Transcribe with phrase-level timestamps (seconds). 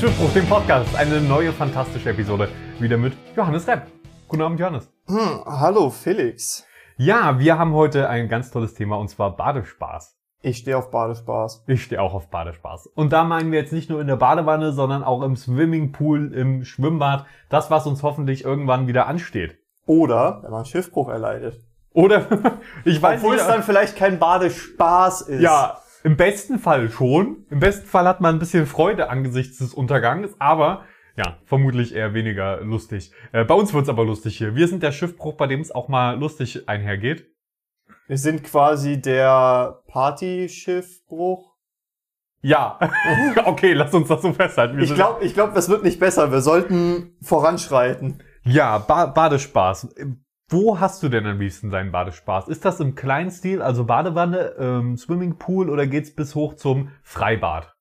[0.00, 0.96] Schiffbruch, dem Podcast.
[0.96, 2.48] Eine neue fantastische Episode.
[2.78, 3.82] Wieder mit Johannes Repp.
[4.28, 4.90] Guten Abend, Johannes.
[5.06, 6.64] Hm, hallo Felix.
[6.96, 10.16] Ja, wir haben heute ein ganz tolles Thema und zwar Badespaß.
[10.40, 11.64] Ich stehe auf Badespaß.
[11.66, 12.86] Ich stehe auch auf Badespaß.
[12.86, 16.64] Und da meinen wir jetzt nicht nur in der Badewanne, sondern auch im Swimmingpool, im
[16.64, 17.26] Schwimmbad.
[17.50, 19.58] Das, was uns hoffentlich irgendwann wieder ansteht.
[19.84, 21.60] Oder wenn man Schiffbruch erleidet.
[21.92, 22.26] Oder,
[22.86, 23.42] ich weiß Obwohl nicht.
[23.42, 25.42] es dann vielleicht kein Badespaß ist.
[25.42, 27.46] Ja, im besten Fall schon.
[27.50, 30.84] Im besten Fall hat man ein bisschen Freude angesichts des Untergangs, aber
[31.16, 33.12] ja, vermutlich eher weniger lustig.
[33.32, 34.54] Äh, bei uns wird's aber lustig hier.
[34.54, 37.26] Wir sind der Schiffbruch, bei dem es auch mal lustig einhergeht.
[38.06, 41.54] Wir sind quasi der Partyschiffbruch.
[42.42, 42.78] Ja,
[43.44, 44.78] okay, lass uns das so festhalten.
[44.78, 46.32] Wir Ich glaube, ich glaub, das wird nicht besser.
[46.32, 48.22] Wir sollten voranschreiten.
[48.42, 49.94] Ja, ba Badespaß.
[50.50, 52.48] Wo hast du denn am liebsten deinen Badespaß?
[52.48, 57.72] Ist das im kleinen Stil, also Badewanne, ähm, Swimmingpool oder geht's bis hoch zum Freibad?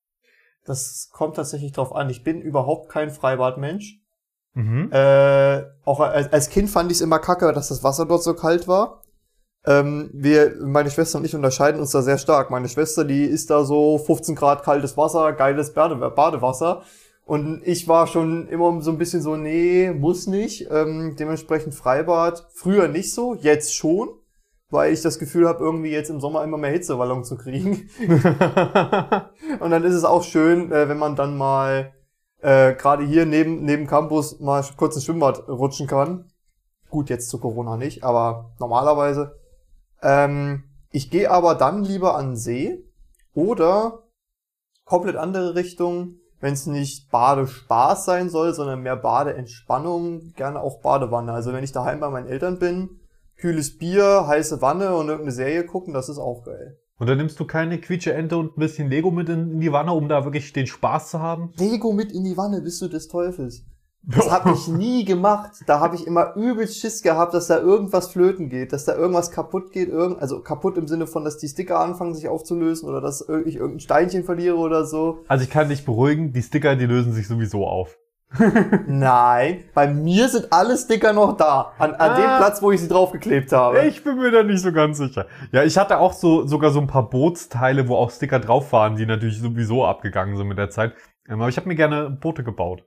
[0.65, 2.11] Das kommt tatsächlich drauf an.
[2.11, 3.99] Ich bin überhaupt kein Freibadmensch.
[4.53, 4.91] Mhm.
[4.91, 8.67] Äh, auch als, Kind fand ich es immer kacke, dass das Wasser dort so kalt
[8.67, 9.01] war.
[9.65, 12.51] Ähm, wir, meine Schwester und ich unterscheiden uns da sehr stark.
[12.51, 16.83] Meine Schwester, die ist da so 15 Grad kaltes Wasser, geiles Bade Badewasser.
[17.29, 20.67] Und ich war schon immer so ein bisschen so, nee, muss nicht.
[20.71, 22.47] Ähm, dementsprechend Freibad.
[22.55, 24.09] Früher nicht so, jetzt schon.
[24.71, 27.87] Weil ich das Gefühl habe, irgendwie jetzt im Sommer immer mehr Hitzewallung zu kriegen.
[29.59, 31.93] Und dann ist es auch schön, äh, wenn man dann mal
[32.39, 36.31] äh, gerade hier neben, neben Campus mal kurz ins Schwimmbad rutschen kann.
[36.89, 39.35] Gut, jetzt zu Corona nicht, aber normalerweise.
[40.01, 42.83] Ähm, ich gehe aber dann lieber an den See
[43.35, 44.07] oder
[44.83, 51.33] komplett andere Richtung, wenn es nicht Badespaß sein soll, sondern mehr Badeentspannung, gerne auch Badewanne.
[51.33, 52.99] Also wenn ich daheim bei meinen Eltern bin,
[53.37, 56.77] kühles Bier, heiße Wanne und irgendeine Serie gucken, das ist auch geil.
[56.97, 59.93] Und dann nimmst du keine Quietsche-Ente und ein bisschen Lego mit in, in die Wanne,
[59.93, 61.53] um da wirklich den Spaß zu haben?
[61.57, 63.63] Lego mit in die Wanne, bist du des Teufels.
[64.03, 65.51] Das habe ich nie gemacht.
[65.67, 69.31] Da habe ich immer übelst Schiss gehabt, dass da irgendwas flöten geht, dass da irgendwas
[69.31, 73.01] kaputt geht, irgend, also kaputt im Sinne von, dass die Sticker anfangen sich aufzulösen oder
[73.01, 75.23] dass ich irgendein Steinchen verliere oder so.
[75.27, 77.97] Also ich kann dich beruhigen, die Sticker, die lösen sich sowieso auf.
[78.87, 82.15] Nein, bei mir sind alle Sticker noch da, an, an Ah.
[82.15, 83.85] dem Platz, wo ich sie draufgeklebt habe.
[83.87, 85.25] Ich bin mir da nicht so ganz sicher.
[85.51, 88.95] Ja, ich hatte auch so sogar so ein paar Bootsteile, wo auch Sticker drauf waren,
[88.95, 90.93] die natürlich sowieso abgegangen sind mit der Zeit.
[91.27, 92.83] Ähm, Aber ich habe mir gerne Boote gebaut.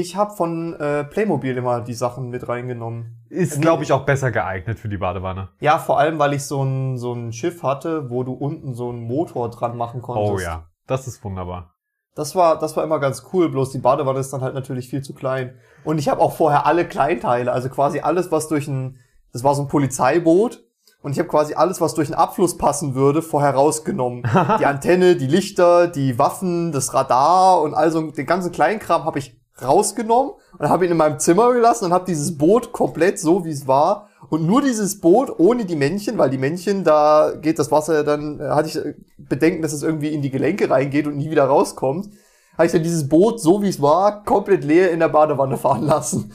[0.00, 3.16] Ich habe von äh, Playmobil immer die Sachen mit reingenommen.
[3.30, 3.62] Ist, Nee.
[3.62, 5.48] glaube ich, auch besser geeignet für die Badewanne.
[5.58, 8.90] Ja, vor allem, weil ich so ein, so ein Schiff hatte, wo du unten so
[8.90, 10.32] einen Motor dran machen konntest.
[10.32, 11.74] Oh ja, das ist wunderbar.
[12.14, 15.02] Das war, das war immer ganz cool, bloß die Badewanne ist dann halt natürlich viel
[15.02, 15.56] zu klein.
[15.82, 19.00] Und ich habe auch vorher alle Kleinteile, also quasi alles, was durch ein,
[19.32, 20.64] das war so ein Polizeiboot,
[21.00, 24.22] und ich habe quasi alles, was durch einen Abfluss passen würde, vorher rausgenommen.
[24.60, 29.37] die Antenne, die Lichter, die Waffen, das Radar und also den ganzen Kleinkram habe ich
[29.62, 33.50] rausgenommen und habe ihn in meinem Zimmer gelassen und habe dieses Boot komplett so, wie
[33.50, 34.08] es war.
[34.30, 38.40] Und nur dieses Boot ohne die Männchen, weil die Männchen, da geht das Wasser dann,
[38.40, 41.44] äh, hatte ich äh, Bedenken, dass es irgendwie in die Gelenke reingeht und nie wieder
[41.44, 42.10] rauskommt.
[42.54, 45.84] Habe ich dann dieses Boot, so wie es war, komplett leer in der Badewanne fahren
[45.84, 46.32] lassen.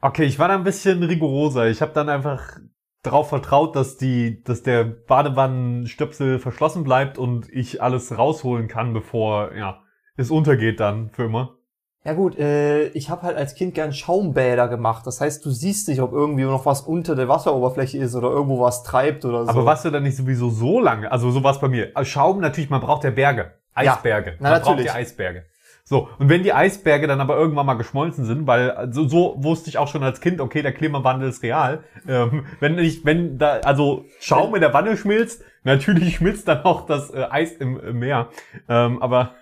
[0.00, 1.68] Okay, ich war da ein bisschen rigoroser.
[1.68, 2.58] Ich habe dann einfach
[3.02, 9.54] darauf vertraut, dass die, dass der Badewannenstöpsel verschlossen bleibt und ich alles rausholen kann, bevor
[9.54, 9.82] ja
[10.16, 11.56] es untergeht dann für immer.
[12.04, 15.06] Ja gut, äh, ich habe halt als Kind gern Schaumbäder gemacht.
[15.06, 18.60] Das heißt, du siehst nicht, ob irgendwie noch was unter der Wasseroberfläche ist oder irgendwo
[18.60, 19.50] was treibt oder so.
[19.50, 21.12] Aber warst du dann nicht sowieso so lange?
[21.12, 21.92] Also so war bei mir.
[21.94, 23.52] Also Schaum natürlich, man braucht ja Berge.
[23.80, 24.34] Ja, Eisberge.
[24.40, 24.86] na, man braucht natürlich.
[24.92, 25.44] ja Eisberge.
[25.84, 29.68] So, und wenn die Eisberge dann aber irgendwann mal geschmolzen sind, weil also, so wusste
[29.68, 31.82] ich auch schon als Kind, okay, der Klimawandel ist real.
[32.08, 36.86] Ähm, wenn nicht, wenn da, also Schaum in der Wanne schmilzt, natürlich schmilzt dann auch
[36.86, 38.28] das äh, Eis im, im Meer.
[38.68, 39.34] Ähm, aber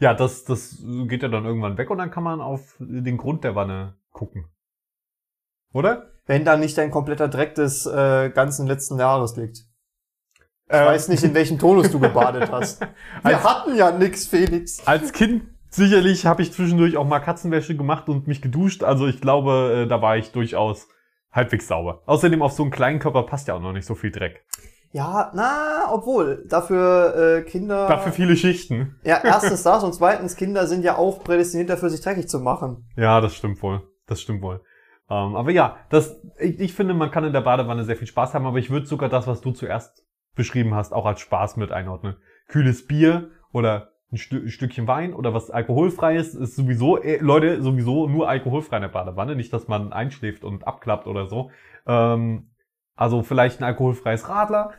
[0.00, 3.44] ja, das, das geht ja dann irgendwann weg und dann kann man auf den Grund
[3.44, 4.46] der Wanne gucken.
[5.72, 6.10] Oder?
[6.26, 9.58] Wenn da nicht dein kompletter Dreck des äh, ganzen letzten Jahres liegt.
[9.58, 10.86] Ich Ähm.
[10.86, 12.80] weiß nicht, in welchem Tonus du gebadet hast.
[13.22, 14.86] Wir Als- hatten ja nix, Felix.
[14.86, 18.82] Als Kind sicherlich habe ich zwischendurch auch mal Katzenwäsche gemacht und mich geduscht.
[18.82, 20.88] Also ich glaube, äh, da war ich durchaus
[21.32, 22.02] halbwegs sauber.
[22.06, 24.44] Außerdem auf so einen kleinen Körper passt ja auch noch nicht so viel Dreck.
[24.92, 27.86] Ja, na, obwohl, dafür äh, Kinder...
[27.86, 28.96] Dafür viele Schichten.
[29.04, 32.88] Ja, erstens das und zweitens, Kinder sind ja auch prädestiniert dafür, sich dreckig zu machen.
[32.96, 33.82] Ja, das stimmt wohl.
[34.06, 34.62] Das stimmt wohl.
[35.08, 38.34] Ähm, aber ja, das, ich, ich finde, man kann in der Badewanne sehr viel Spaß
[38.34, 40.04] haben, aber ich würde sogar das, was du zuerst
[40.34, 42.16] beschrieben hast, auch als Spaß mit einordnen.
[42.48, 47.62] Kühles Bier oder ein, Stü ein Stückchen Wein oder was alkoholfreies ist sowieso, äh, Leute,
[47.62, 49.36] sowieso nur alkoholfrei in der Badewanne.
[49.36, 51.50] Nicht, dass man einschläft und abklappt oder so.
[51.86, 52.49] Ähm,
[53.00, 54.72] also vielleicht ein alkoholfreies Radler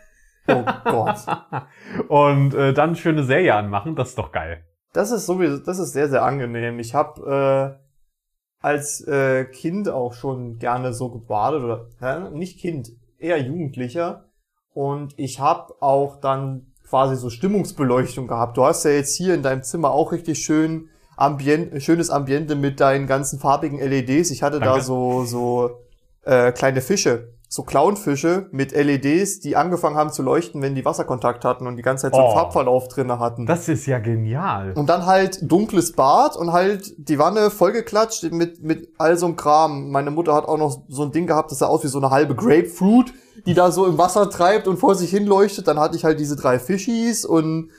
[0.48, 1.18] Oh Gott.
[2.08, 4.64] und äh, dann schöne Serie anmachen, das ist doch geil.
[4.94, 6.80] Das ist sowieso, das ist sehr, sehr angenehm.
[6.80, 12.90] Ich habe äh, als äh, Kind auch schon gerne so gebadet oder äh, nicht Kind,
[13.18, 14.26] eher Jugendlicher.
[14.74, 18.58] Und ich habe auch dann quasi so Stimmungsbeleuchtung gehabt.
[18.58, 22.80] Du hast ja jetzt hier in deinem Zimmer auch richtig schön Ambient, schönes Ambiente mit
[22.80, 24.32] deinen ganzen farbigen LEDs.
[24.32, 24.80] Ich hatte Danke.
[24.80, 25.82] da so so
[26.24, 31.44] äh, kleine Fische, so Clownfische mit LEDs, die angefangen haben zu leuchten, wenn die Wasserkontakt
[31.44, 32.34] hatten und die ganze Zeit so einen Oh.
[32.34, 33.46] Farbverlauf drinne hatten.
[33.46, 34.72] Das ist ja genial.
[34.74, 39.36] Und dann halt dunkles Bad und halt die Wanne vollgeklatscht mit, mit all so einem
[39.36, 39.92] Kram.
[39.92, 42.10] Meine Mutter hat auch noch so ein Ding gehabt, das sah aus wie so eine
[42.10, 43.14] halbe Grapefruit,
[43.46, 45.68] die da so im Wasser treibt und vor sich hin leuchtet.
[45.68, 47.70] Dann hatte ich halt diese drei Fischis und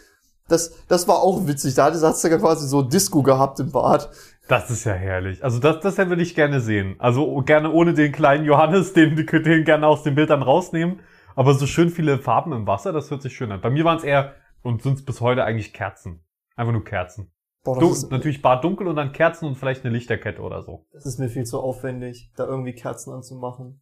[0.49, 1.75] das, das war auch witzig.
[1.77, 4.11] Da hatte- hat sie quasi so Disco gehabt im Bad.
[4.49, 5.43] Das ist ja herrlich.
[5.45, 6.97] Also das, das würde ich gerne sehen.
[6.99, 11.01] Also gerne ohne den kleinen Johannes, den, den gerne aus den Bildern rausnehmen.
[11.35, 13.61] Aber so schön viele Farben im Wasser, das hört sich schön an.
[13.61, 16.25] Bei mir waren es eher und sind es bis heute eigentlich Kerzen.
[16.57, 17.33] Einfach nur Kerzen.
[17.65, 20.63] Boah, Du, das, ist, natürlich Bad dunkel und dann Kerzen und vielleicht eine Lichterkette oder
[20.63, 20.87] so.
[20.93, 23.81] das ist mir viel zu aufwendig, da irgendwie Kerzen anzumachen.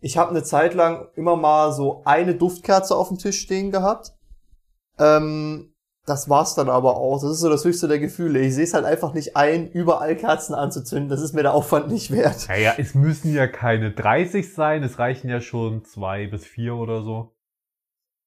[0.00, 4.12] Ich habe eine Zeit lang immer mal so eine Duftkerze auf dem Tisch stehen gehabt.
[4.98, 5.74] Ähm,
[6.10, 7.20] das war's dann aber auch.
[7.22, 8.40] Das ist so das höchste der Gefühle.
[8.40, 11.08] Ich sehe es halt einfach nicht ein, überall Kerzen anzuzünden.
[11.08, 12.46] Das ist mir der Aufwand nicht wert.
[12.48, 17.02] Naja, es müssen ja keine 30 sein, es reichen ja schon zwei bis vier oder
[17.02, 17.32] so.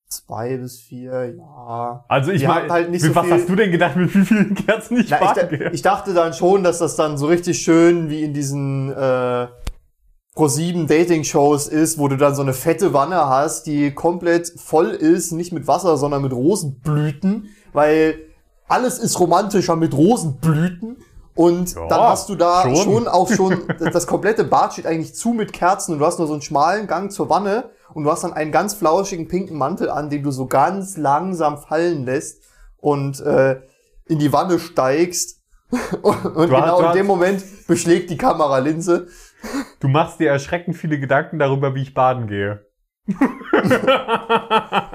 [0.07, 2.05] Zwei bis vier, ja.
[2.07, 4.53] Also ich meine, halt nicht so was viel- hast du denn gedacht, mit wie vielen
[4.53, 8.21] Kerzen ich Na, ich, ich dachte dann schon, dass das dann so richtig schön wie
[8.23, 9.47] in diesen äh,
[10.35, 15.31] Pro7 Dating-Shows ist, wo du dann so eine fette Wanne hast, die komplett voll ist,
[15.31, 18.19] nicht mit Wasser, sondern mit Rosenblüten, weil
[18.67, 20.97] alles ist romantischer mit Rosenblüten.
[21.35, 22.75] Und Ja, dann hast du da schon.
[22.75, 26.27] schon, auch schon, das komplette Bad steht eigentlich zu mit Kerzen und du hast nur
[26.27, 29.89] so einen schmalen Gang zur Wanne und du hast dann einen ganz flauschigen pinken Mantel
[29.89, 32.43] an, den du so ganz langsam fallen lässt
[32.77, 33.61] und äh,
[34.05, 35.39] in die Wanne steigst.
[36.03, 39.07] Und, und genau in dem Moment beschlägt die Kameralinse.
[39.79, 42.63] Du machst dir erschreckend viele Gedanken darüber, wie ich baden gehe.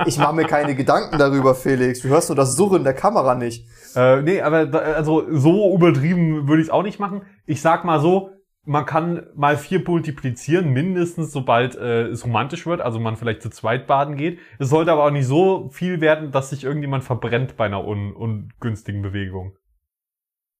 [0.07, 2.01] Ich mache mir keine Gedanken darüber, Felix.
[2.01, 3.67] Du hörst nur das Surren der Kamera nicht.
[3.95, 7.23] Äh, nee, aber da, also so übertrieben würde ich es auch nicht machen.
[7.45, 8.31] Ich sag mal so,
[8.65, 13.51] man kann mal vier multiplizieren, mindestens sobald äh, es romantisch wird, also man vielleicht zu
[13.51, 14.39] zweit baden geht.
[14.59, 18.15] Es sollte aber auch nicht so viel werden, dass sich irgendjemand verbrennt bei einer un
[18.15, 19.57] ungünstigen Bewegung.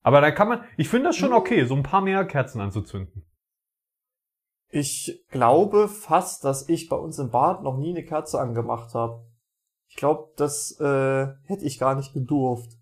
[0.03, 3.28] Aber dann kann man, ich finde das schon okay, so ein paar mehr Kerzen anzuzünden.
[4.71, 9.25] Ich glaube fast, dass ich bei uns im Bad noch nie eine Kerze angemacht habe.
[9.89, 12.73] Ich glaube, das äh, hätte ich gar nicht gedurft.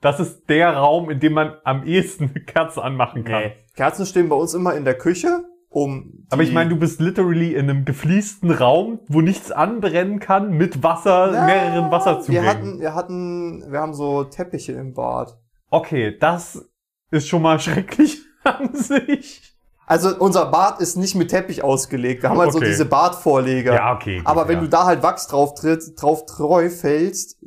[0.00, 3.52] Das ist der Raum, in dem man am ehesten eine Kerze anmachen kann.
[3.74, 6.26] Kerzen stehen bei uns immer in der Küche, um.
[6.30, 10.82] Aber ich meine, du bist literally in einem gefliesten Raum, wo nichts anbrennen kann, mit
[10.82, 12.44] Wasser, Ja, mehreren Wasserzugängen.
[12.44, 15.36] Wir hatten, wir hatten, wir haben so Teppiche im Bad.
[15.70, 16.68] Okay, das
[17.10, 19.45] ist schon mal schrecklich an sich.
[19.86, 22.22] Also unser Bad ist nicht mit Teppich ausgelegt.
[22.22, 22.66] Wir haben halt so Okay.
[22.68, 23.74] diese Badvorleger.
[23.74, 24.18] Ja, okay.
[24.18, 24.60] gut, Aber wenn ja.
[24.62, 27.38] du da halt Wachs drauf tritt, drauf treu fällst,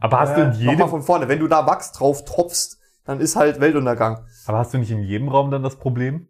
[0.00, 2.78] aber hast du in äh, nochmal jedem, von vorne, wenn du da Wachs drauf tropfst,
[3.04, 4.26] dann ist halt Weltuntergang.
[4.46, 6.28] aber hast du nicht in jedem Raum dann das Problem?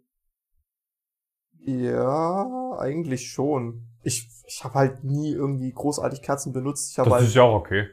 [1.65, 3.89] Ja, eigentlich schon.
[4.03, 6.93] Ich, ich habe halt nie irgendwie großartig Kerzen benutzt.
[6.93, 7.89] Ich habe Das halt ist ja auch okay.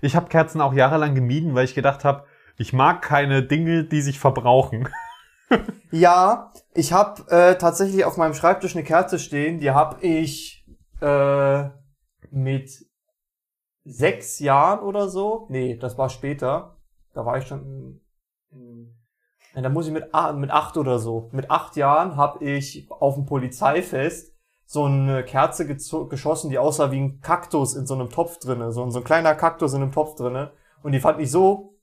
[0.00, 2.24] Ich habe Kerzen auch jahrelang gemieden, weil ich gedacht habe,
[2.56, 4.88] ich mag keine Dinge, die sich verbrauchen.
[5.90, 10.66] Ja, ich habe äh, tatsächlich auf meinem Schreibtisch eine Kerze stehen, die habe ich
[11.00, 11.70] äh,
[12.30, 12.70] mit
[13.84, 15.46] sechs Jahren oder so.
[15.48, 16.76] Nee, das war später.
[17.14, 18.00] Da war ich schon
[18.50, 18.94] in,
[19.54, 21.30] in, da muss ich mit, mit acht oder so.
[21.32, 24.32] Mit acht Jahren habe ich auf dem Polizeifest
[24.66, 28.82] so eine Kerze geschossen, die aussah wie ein Kaktus in so einem Topf drinne, so,
[28.82, 30.52] ein- so ein kleiner Kaktus in einem Topf drinne.
[30.82, 31.78] Und die fand ich so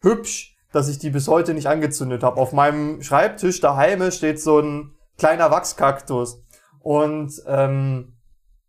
[0.00, 2.40] hübsch, dass ich die bis heute nicht angezündet habe.
[2.40, 6.42] Auf meinem Schreibtisch daheim steht so ein kleiner Wachskaktus.
[6.80, 8.14] Und ähm,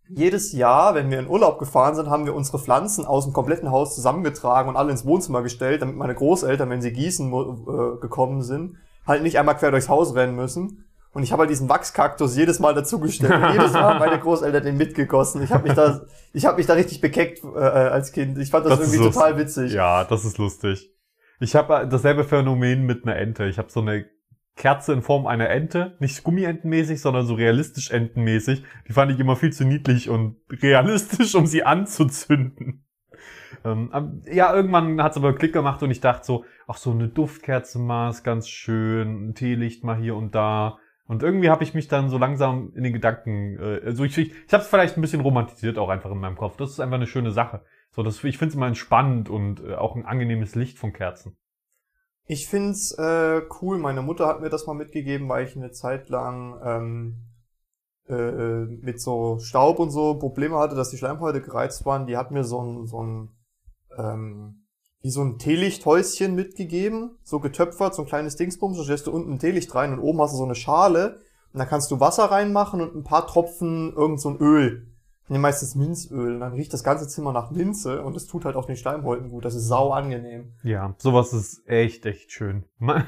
[0.09, 3.69] jedes Jahr, wenn wir in Urlaub gefahren sind, haben wir unsere Pflanzen aus dem kompletten
[3.69, 8.41] Haus zusammengetragen und alle ins Wohnzimmer gestellt, damit meine Großeltern, wenn sie gießen äh, gekommen
[8.41, 10.85] sind, halt nicht einmal quer durchs Haus rennen müssen.
[11.11, 13.33] Und ich habe halt diesen Wachskaktus jedes Mal dazugestellt.
[13.33, 15.43] Und jedes Mal haben meine Großeltern den mitgegossen.
[15.43, 16.01] Ich habe mich da,
[16.33, 18.37] ich habe mich da richtig bekeckt äh, als Kind.
[18.37, 19.73] Ich fand das, Das irgendwie total witzig.
[19.73, 20.91] Ja, das ist lustig.
[21.39, 23.45] Ich habe dasselbe Phänomen mit einer Ente.
[23.45, 24.05] Ich habe so eine
[24.55, 28.63] Kerze in Form einer Ente, nicht Gummientenmäßig, sondern so realistisch entenmäßig.
[28.87, 32.85] Die fand ich immer viel zu niedlich und realistisch, um sie anzuzünden.
[33.63, 37.07] Ähm, ab- ja, irgendwann hat's aber Klick gemacht und ich dachte so, ach so eine
[37.07, 37.79] Duftkerze
[38.09, 40.77] ist ganz schön, ein Teelicht mal hier und da.
[41.07, 44.31] Und irgendwie habe ich mich dann so langsam in den Gedanken, äh, also ich, ich,
[44.45, 46.57] ich habe es vielleicht ein bisschen romantisiert auch einfach in meinem Kopf.
[46.57, 47.63] Das ist einfach eine schöne Sache.
[47.99, 51.35] So, das, ich finde es immer entspannend und äh, auch ein angenehmes Licht von Kerzen.
[52.27, 53.77] Ich find's äh, cool.
[53.77, 57.15] Meine Mutter hat mir das mal mitgegeben, weil ich eine Zeit lang ähm,
[58.07, 62.07] äh, äh, mit so Staub und so Probleme hatte, dass die Schleimhäute gereizt waren.
[62.07, 63.31] Die hat mir so ein, so ein
[63.97, 64.65] ähm,
[65.01, 69.33] wie so ein Teelichthäuschen mitgegeben, so getöpfert, so ein kleines Dingsbums, da stellst du unten
[69.33, 71.19] ein Teelicht rein und oben hast du so eine Schale
[71.51, 74.88] und da kannst du Wasser reinmachen und ein paar Tropfen irgend so ein Öl.
[75.29, 78.45] Ich nehme meistens Minzöl und dann riecht das ganze Zimmer nach Minze und es tut
[78.45, 79.45] halt auch den Schleimhäuten gut.
[79.45, 80.53] Das ist sau angenehm.
[80.63, 82.63] Ja, sowas ist echt, echt schön.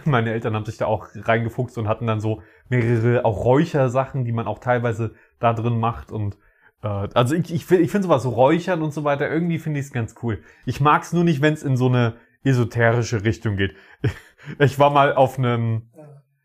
[0.06, 4.34] Meine Eltern haben sich da auch reingefuchst und hatten dann so mehrere auch Räuchersachen, die
[4.34, 6.38] man auch teilweise da drin macht und
[6.84, 9.88] äh, also ich, ich, ich finde sowas so Räuchern und so weiter, irgendwie finde ich
[9.88, 10.44] es ganz cool.
[10.68, 13.74] Ich mag es nur nicht, wenn es in so eine esoterische Richtung geht.
[14.58, 15.92] Ich war mal auf einem,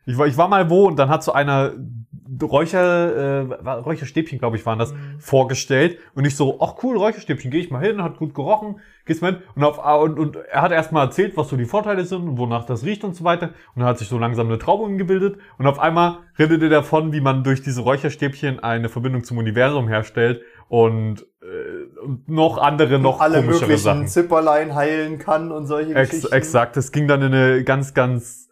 [0.05, 1.73] ich war, ich war mal wo und dann hat so einer
[2.43, 5.19] Räucher, äh, Räucherstäbchen, glaube ich, waren das, mhm.
[5.19, 5.99] vorgestellt.
[6.15, 9.33] Und ich so, ach cool, Räucherstäbchen, gehe ich mal hin, hat gut gerochen, gehst mal
[9.33, 9.43] hin.
[9.55, 12.65] Und, auf, und, und er hat erstmal erzählt, was so die Vorteile sind und wonach
[12.65, 13.49] das riecht und so weiter.
[13.75, 15.39] Und dann hat sich so langsam eine Traube gebildet.
[15.59, 19.89] Und auf einmal redet er davon, wie man durch diese Räucherstäbchen eine Verbindung zum Universum
[19.89, 24.09] herstellt und, äh, und noch andere, noch alle möglichen Sachen.
[24.09, 26.35] Zipperlein heilen kann und solche Ex Geschichten.
[26.35, 28.46] Exakt, es ging dann in eine ganz, ganz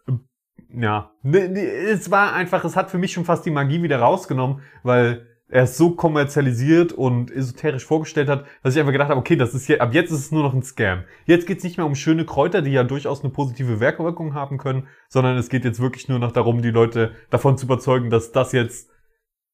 [0.76, 5.26] ja, es war einfach, es hat für mich schon fast die Magie wieder rausgenommen, weil
[5.48, 9.54] er es so kommerzialisiert und esoterisch vorgestellt hat, dass ich einfach gedacht habe, okay, das
[9.54, 11.04] ist hier, ab jetzt ist es nur noch ein Scam.
[11.26, 14.58] Jetzt geht es nicht mehr um schöne Kräuter, die ja durchaus eine positive Wirkung haben
[14.58, 18.32] können, sondern es geht jetzt wirklich nur noch darum, die Leute davon zu überzeugen, dass
[18.32, 18.90] das jetzt,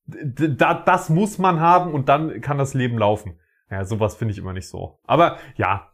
[0.06, 3.38] da, das muss man haben und dann kann das Leben laufen.
[3.70, 5.00] Ja, sowas finde ich immer nicht so.
[5.04, 5.89] Aber ja,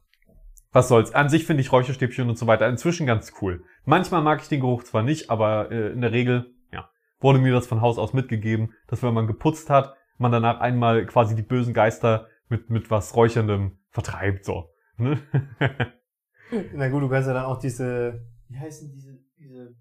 [0.76, 1.14] was soll's.
[1.14, 3.64] An sich finde ich Räucherstäbchen und so weiter inzwischen ganz cool.
[3.86, 7.52] Manchmal mag ich den Geruch zwar nicht, aber äh, in der Regel, ja, wurde mir
[7.52, 11.42] das von Haus aus mitgegeben, dass wenn man geputzt hat, man danach einmal quasi die
[11.42, 14.68] bösen Geister mit, mit was Räucherndem vertreibt, so.
[14.98, 15.18] Ne?
[16.74, 19.74] Na gut, du kannst ja dann auch diese, wie heißen diese, diese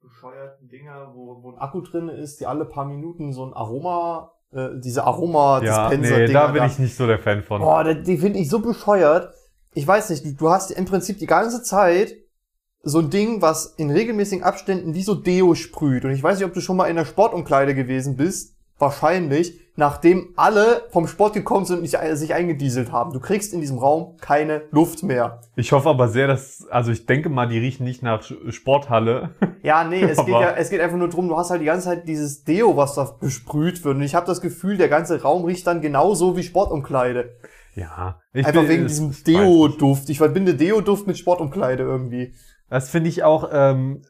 [0.00, 4.32] bescheuerten Dinger, wo, wo ein Akku drin ist, die alle paar Minuten so ein Aroma,
[4.52, 6.20] äh, diese Aroma-Dispenser.
[6.20, 7.60] Ja, nee, da bin ich nicht so der Fan von.
[7.60, 9.34] Boah, die finde ich so bescheuert
[9.78, 12.16] ich weiß nicht, du, du hast im Prinzip die ganze Zeit
[12.82, 16.04] so ein Ding, was in regelmäßigen Abständen wie so Deo sprüht.
[16.04, 18.56] Und ich weiß nicht, ob du schon mal in der Sportumkleide gewesen bist.
[18.80, 23.12] Wahrscheinlich, nachdem alle vom Sport gekommen sind und sich eingedieselt haben.
[23.12, 25.42] Du kriegst in diesem Raum keine Luft mehr.
[25.54, 29.30] Ich hoffe aber sehr, dass, also ich denke mal, die riechen nicht nach Sporthalle.
[29.62, 31.86] Ja, nee, es geht ja, es geht einfach nur drum, du hast halt die ganze
[31.86, 33.96] Zeit dieses Deo, was da besprüht wird.
[33.96, 37.36] Und ich habe das Gefühl, der ganze Raum riecht dann genauso wie Sportumkleide.
[37.78, 38.20] Ja.
[38.32, 40.10] Einfach bin, wegen diesem Deo-Duft.
[40.10, 42.34] Ich verbinde Deo-Duft mit Sportumkleide irgendwie.
[42.68, 44.04] Das finde ich auch, ähm,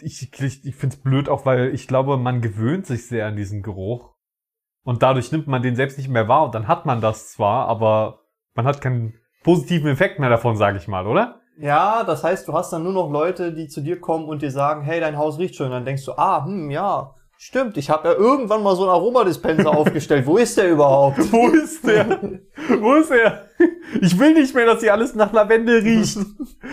[0.00, 3.36] ich, ich, ich finde es blöd auch, weil ich glaube, man gewöhnt sich sehr an
[3.36, 4.14] diesen Geruch.
[4.84, 7.66] Und dadurch nimmt man den selbst nicht mehr wahr und dann hat man das zwar,
[7.66, 8.20] aber
[8.54, 11.40] man hat keinen positiven Effekt mehr davon, sage ich mal, oder?
[11.58, 14.50] Ja, das heißt, du hast dann nur noch Leute, die zu dir kommen und dir
[14.52, 15.70] sagen, hey, dein Haus riecht schön.
[15.72, 19.70] Dann denkst du, ah, hm, ja, Stimmt, ich habe ja irgendwann mal so einen Aromadispenser
[19.76, 20.26] aufgestellt.
[20.26, 21.18] Wo ist der überhaupt?
[21.30, 22.40] Wo ist der?
[22.80, 23.46] Wo ist er?
[24.00, 26.18] Ich will nicht mehr, dass hier alles nach Lavendel riecht.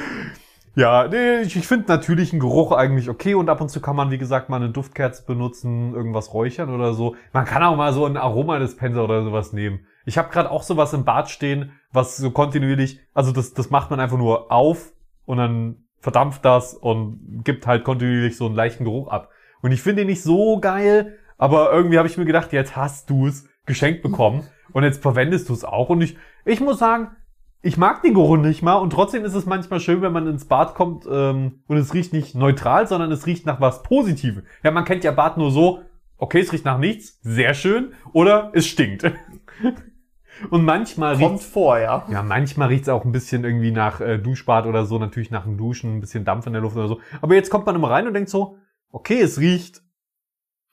[0.75, 3.97] ja, nee, ich, ich finde natürlich einen Geruch eigentlich okay und ab und zu kann
[3.97, 7.15] man, wie gesagt, mal eine Duftkerze benutzen, irgendwas räuchern oder so.
[7.33, 9.85] Man kann auch mal so einen Aromadispenser oder sowas nehmen.
[10.05, 13.89] Ich habe gerade auch sowas im Bad stehen, was so kontinuierlich, also das, das macht
[13.91, 14.93] man einfach nur auf
[15.25, 19.29] und dann verdampft das und gibt halt kontinuierlich so einen leichten Geruch ab.
[19.63, 23.09] Und ich finde ihn nicht so geil, aber irgendwie habe ich mir gedacht, jetzt hast
[23.09, 24.43] du es geschenkt bekommen
[24.73, 25.89] und jetzt verwendest du es auch.
[25.89, 27.15] Und ich, ich muss sagen,
[27.61, 30.45] ich mag den Geruch nicht mal und trotzdem ist es manchmal schön, wenn man ins
[30.45, 34.43] Bad kommt ähm, und es riecht nicht neutral, sondern es riecht nach was Positivem.
[34.63, 35.79] Ja, man kennt ja Bad nur so,
[36.17, 39.09] okay, es riecht nach nichts, sehr schön, oder es stinkt.
[40.49, 42.05] Und manchmal Kommt vor, ja.
[42.09, 45.57] Ja, manchmal riecht's auch ein bisschen irgendwie nach äh, Duschbad oder so, natürlich nach dem
[45.57, 46.99] Duschen, ein bisschen Dampf in der Luft oder so.
[47.21, 48.57] Aber jetzt kommt man immer rein und denkt so,
[48.93, 49.81] okay, es riecht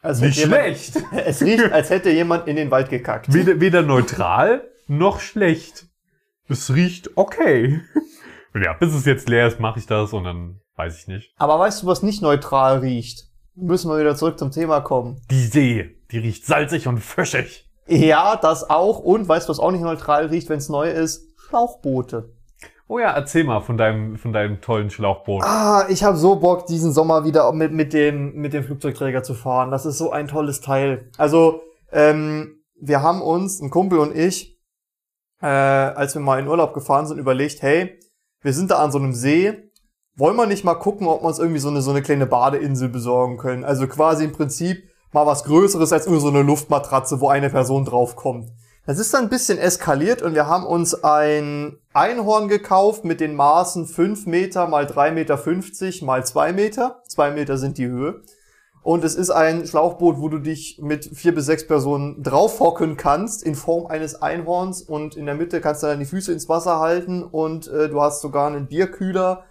[0.02, 0.94] also nicht schlecht.
[0.94, 3.32] Jemand, es riecht, als hätte jemand in den Wald gekackt.
[3.32, 5.86] Weder, weder neutral noch schlecht.
[6.48, 7.80] Es riecht okay.
[8.54, 11.32] Und ja, bis es jetzt leer ist, mache ich das und dann weiß ich nicht.
[11.36, 13.28] Aber weißt du, was nicht neutral riecht?
[13.54, 15.20] Müssen wir wieder zurück zum Thema kommen.
[15.30, 17.70] Die See, die riecht salzig und fischig.
[17.86, 18.98] Ja, das auch.
[18.98, 21.28] Und weißt du, was auch nicht neutral riecht, wenn es neu ist?
[21.46, 22.32] Schlauchboote.
[22.90, 25.44] Oh ja, erzähl mal von deinem, von deinem tollen Schlauchboot.
[25.44, 29.34] Ah, ich habe so Bock, diesen Sommer wieder mit, mit, dem, mit dem Flugzeugträger zu
[29.34, 29.70] fahren.
[29.70, 31.08] Das ist so ein tolles Teil.
[31.16, 34.60] Also, ähm, wir haben uns, ein Kumpel und ich,
[35.40, 37.96] äh, als wir mal in Urlaub gefahren sind, überlegt, hey,
[38.42, 39.70] wir sind da an so einem See,
[40.16, 42.88] wollen wir nicht mal gucken, ob wir uns irgendwie so eine, so eine kleine Badeinsel
[42.88, 43.64] besorgen können.
[43.64, 44.82] Also quasi im Prinzip
[45.12, 48.50] mal was Größeres als nur so eine Luftmatratze, wo eine Person draufkommt.
[48.86, 53.36] Das ist dann ein bisschen eskaliert und wir haben uns ein Einhorn gekauft mit den
[53.36, 57.02] Maßen 5 Meter mal 3,50 Meter mal 2 Meter.
[57.08, 58.22] 2 Meter sind die Höhe.
[58.82, 63.42] Und es ist ein Schlauchboot, wo du dich mit vier bis sechs Personen draufhocken kannst
[63.42, 66.80] in Form eines Einhorns und in der Mitte kannst du dann die Füße ins Wasser
[66.80, 69.44] halten und äh, du hast sogar einen Bierkühler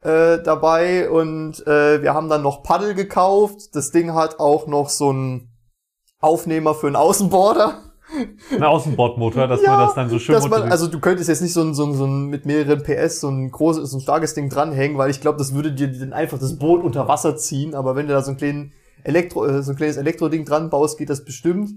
[0.00, 3.74] äh, dabei und äh, wir haben dann noch Paddel gekauft.
[3.74, 5.50] Das Ding hat auch noch so einen
[6.20, 7.87] Aufnehmer für einen Außenborder.
[8.50, 11.42] Ein Außenbordmotor, dass Ja, man das dann so schön dass man, also du könntest jetzt
[11.42, 14.00] nicht so ein, so ein, so ein mit mehreren PS so ein großes, so ein
[14.00, 17.36] starkes Ding dranhängen, weil ich glaube, das würde dir dann einfach das Boot unter Wasser
[17.36, 17.74] ziehen.
[17.74, 18.72] Aber wenn du da so ein kleinen
[19.04, 21.70] Elektro, äh, so ein kleines Elektroding dran baust, geht das bestimmt.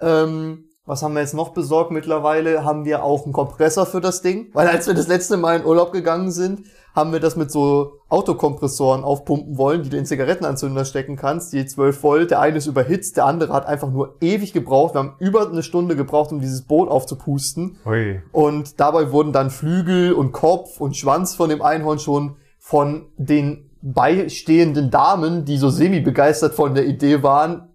[0.00, 2.64] Ähm, was haben wir jetzt noch besorgt mittlerweile?
[2.64, 5.64] Haben wir auch einen Kompressor für das Ding, weil als wir das letzte Mal in
[5.64, 6.64] Urlaub gegangen sind,
[6.96, 11.64] haben wir das mit so Autokompressoren aufpumpen wollen, die du in Zigarettenanzünder stecken kannst, die
[11.64, 12.30] 12 Volt.
[12.32, 14.94] Der eine ist überhitzt, der andere hat einfach nur ewig gebraucht.
[14.94, 17.78] Wir haben über eine Stunde gebraucht, um dieses Boot aufzupusten.
[17.86, 18.20] Ui.
[18.32, 23.70] Und dabei wurden dann Flügel und Kopf und Schwanz von dem Einhorn schon von den
[23.80, 27.69] beistehenden Damen, die so semi-begeistert von der Idee waren,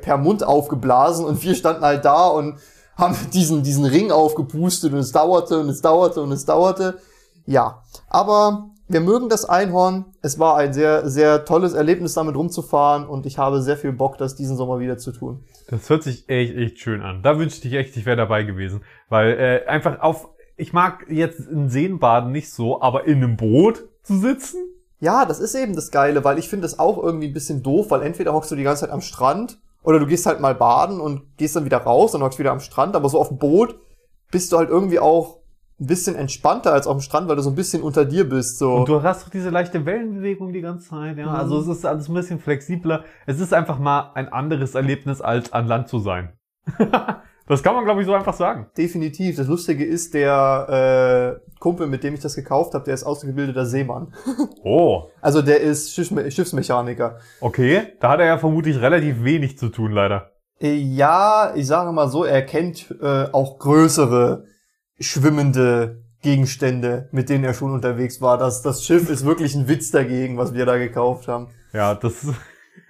[0.00, 2.58] per Mund aufgeblasen und wir standen halt da und
[2.96, 6.98] haben diesen, diesen Ring aufgepustet und es dauerte und es dauerte und es dauerte.
[7.46, 10.06] Ja, aber wir mögen das Einhorn.
[10.20, 14.18] Es war ein sehr, sehr tolles Erlebnis, damit rumzufahren und ich habe sehr viel Bock,
[14.18, 15.44] das diesen Sommer wieder zu tun.
[15.68, 17.22] Das hört sich echt, echt schön an.
[17.22, 18.82] Da wünschte ich echt, ich wäre dabei gewesen.
[19.08, 23.84] Weil äh, einfach auf, ich mag jetzt in Seenbaden nicht so, aber in einem Boot
[24.02, 24.58] zu sitzen?
[25.00, 27.90] Ja, das ist eben das Geile, weil ich finde das auch irgendwie ein bisschen doof,
[27.90, 31.00] weil entweder hockst du die ganze Zeit am Strand oder du gehst halt mal baden
[31.00, 33.78] und gehst dann wieder raus und hockst wieder am Strand, aber so auf dem Boot
[34.30, 35.40] bist du halt irgendwie auch
[35.80, 38.58] ein bisschen entspannter als auf dem Strand, weil du so ein bisschen unter dir bist,
[38.58, 38.74] so.
[38.74, 41.26] Und du hast doch diese leichte Wellenbewegung die ganze Zeit, ja.
[41.26, 41.34] Mhm.
[41.34, 43.04] Also es ist alles ein bisschen flexibler.
[43.26, 46.34] Es ist einfach mal ein anderes Erlebnis, als an Land zu sein.
[47.50, 48.66] das kann man, glaube ich, so einfach sagen.
[48.76, 49.36] Definitiv.
[49.36, 53.66] Das Lustige ist, der äh, Kumpel, mit dem ich das gekauft habe, der ist ausgebildeter
[53.66, 54.14] Seemann.
[54.64, 57.18] Oh, Also der ist Schiffsme Schiffsmechaniker.
[57.40, 57.88] okay.
[58.00, 60.30] Da hat er ja vermutlich relativ wenig zu tun, leider.
[60.60, 64.44] Äh, Ja, ich sage mal so, er kennt äh, auch größere
[64.98, 68.36] schwimmende Gegenstände, mit denen er schon unterwegs war.
[68.38, 71.48] Das, das Schiff ist wirklich ein Witz dagegen, was wir da gekauft haben.
[71.72, 72.26] Ja, das.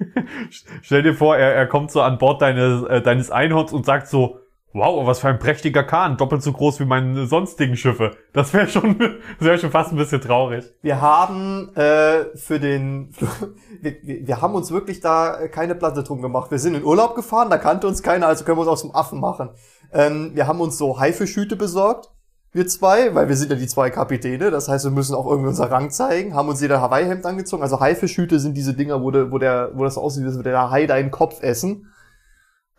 [0.83, 4.09] Stell dir vor, er, er kommt so an Bord deines, äh, deines Einhorns und sagt
[4.09, 4.39] so,
[4.73, 8.13] wow, was für ein prächtiger Kahn, doppelt so groß wie meine sonstigen Schiffe.
[8.33, 8.99] Das wäre schon,
[9.39, 10.65] das wäre schon fast ein bisschen traurig.
[10.83, 13.11] Wir haben äh, für den,
[13.81, 16.51] wir, wir haben uns wirklich da keine Platte drum gemacht.
[16.51, 18.95] Wir sind in Urlaub gefahren, da kannte uns keiner, also können wir uns aus dem
[18.95, 19.51] Affen machen.
[19.93, 22.11] Ähm, wir haben uns so Haifischhüte besorgt,
[22.53, 24.51] wir zwei, weil wir sind ja die zwei Kapitäne.
[24.51, 26.35] Das heißt, wir müssen auch irgendwie unser Rang zeigen.
[26.35, 27.63] Haben uns jeder Hawaii-Hemd angezogen.
[27.63, 30.71] Also Haifischhüte sind diese Dinger, wo, der, wo, der, wo das aussieht, als würde der
[30.71, 31.87] Hai deinen Kopf essen.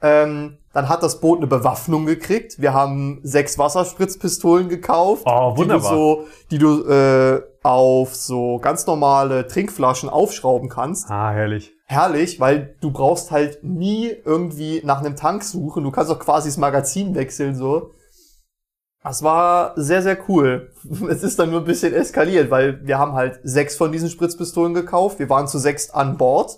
[0.02, 2.60] Ähm, dann hat das Boot eine Bewaffnung gekriegt.
[2.62, 5.90] Wir haben sechs Wasserspritzpistolen gekauft, Oh, die du wunderbar.
[5.94, 11.10] so, die du äh, auf so ganz normale Trinkflaschen aufschrauben kannst.
[11.12, 11.72] Ah, herrlich.
[11.86, 15.84] Herrlich, weil du brauchst halt nie irgendwie nach einem Tank suchen.
[15.84, 17.92] Du kannst auch quasi das Magazin wechseln so.
[19.04, 20.72] Das war sehr, sehr cool.
[21.10, 24.74] Es ist dann nur ein bisschen eskaliert, weil wir haben halt sechs von diesen Spritzpistolen
[24.74, 25.20] gekauft.
[25.20, 26.58] Wir waren zu sechs an Bord.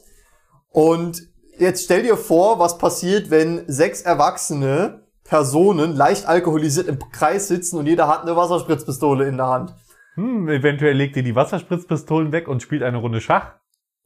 [0.70, 1.24] Und
[1.58, 7.78] jetzt stell dir vor, was passiert, wenn sechs erwachsene Personen leicht alkoholisiert im Kreis sitzen
[7.78, 9.76] und jeder hat eine Wasserspritzpistole in der Hand.
[10.16, 13.54] Hm, eventuell legt ihr die Wasserspritzpistolen weg und spielt eine Runde Schach.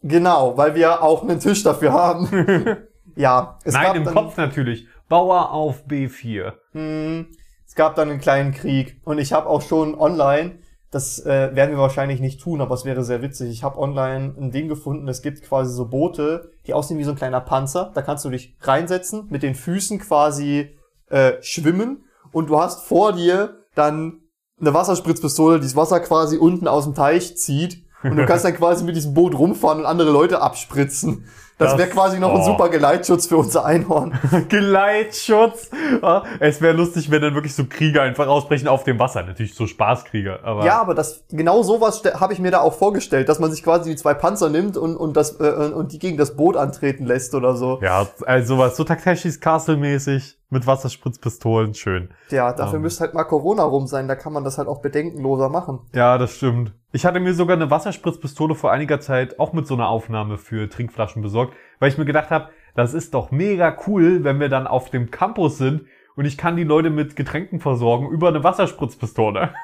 [0.04, 2.78] Genau, weil wir auch einen Tisch dafür haben.
[3.16, 4.88] ja, es Nein, im dann- Kopf natürlich.
[5.10, 6.54] Bauer auf B4.
[6.74, 7.28] Hm,
[7.66, 10.60] es gab dann einen kleinen Krieg und ich habe auch schon online,
[10.92, 13.50] das äh, werden wir wahrscheinlich nicht tun, aber es wäre sehr witzig.
[13.50, 17.12] Ich habe online ein Ding gefunden, es gibt quasi so Boote, die aussehen wie so
[17.12, 17.92] ein kleiner Panzer.
[17.94, 20.78] Da kannst du dich reinsetzen, mit den Füßen quasi
[21.10, 24.22] äh, schwimmen und du hast vor dir dann
[24.60, 28.56] eine Wasserspritzpistole, die das Wasser quasi unten aus dem Teich zieht und du kannst dann
[28.56, 31.26] quasi mit diesem Boot rumfahren und andere Leute abspritzen.
[31.58, 32.46] Das, Das- wäre quasi noch ein oh.
[32.46, 34.14] super Geleitschutz für unser Einhorn.
[34.50, 35.70] Geleitschutz.
[36.02, 39.24] Ah, Es wäre lustig, wenn dann wirklich so Krieger einfach ausbrechen auf dem Wasser.
[39.24, 40.66] Natürlich so Spaßkrieger, aber.
[40.66, 43.90] Ja, aber das genau sowas habe ich mir da auch vorgestellt, dass man sich quasi
[43.90, 47.34] die zwei Panzer nimmt und und das äh, und die gegen das Boot antreten lässt
[47.34, 47.80] oder so.
[47.82, 52.10] Ja, also sowas, so Takeshis Castle mäßig mit Wasserspritzpistolen, schön.
[52.30, 52.84] Ja, dafür Ähm.
[52.84, 55.80] müsste halt mal Corona rum sein, da kann man das halt auch bedenkenloser machen.
[55.94, 56.74] Ja, das stimmt.
[56.94, 60.70] Ich hatte mir sogar eine Wasserspritzpistole vor einiger Zeit auch mit so einer Aufnahme für
[60.70, 64.68] Trinkflaschen besorgt, weil ich mir gedacht habe, das ist doch mega cool, wenn wir dann
[64.68, 69.54] auf dem Campus sind und ich kann die Leute mit Getränken versorgen über eine Wasserspritzpistole.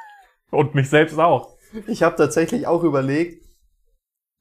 [0.51, 1.55] Und mich selbst auch.
[1.87, 3.43] Ich habe tatsächlich auch überlegt,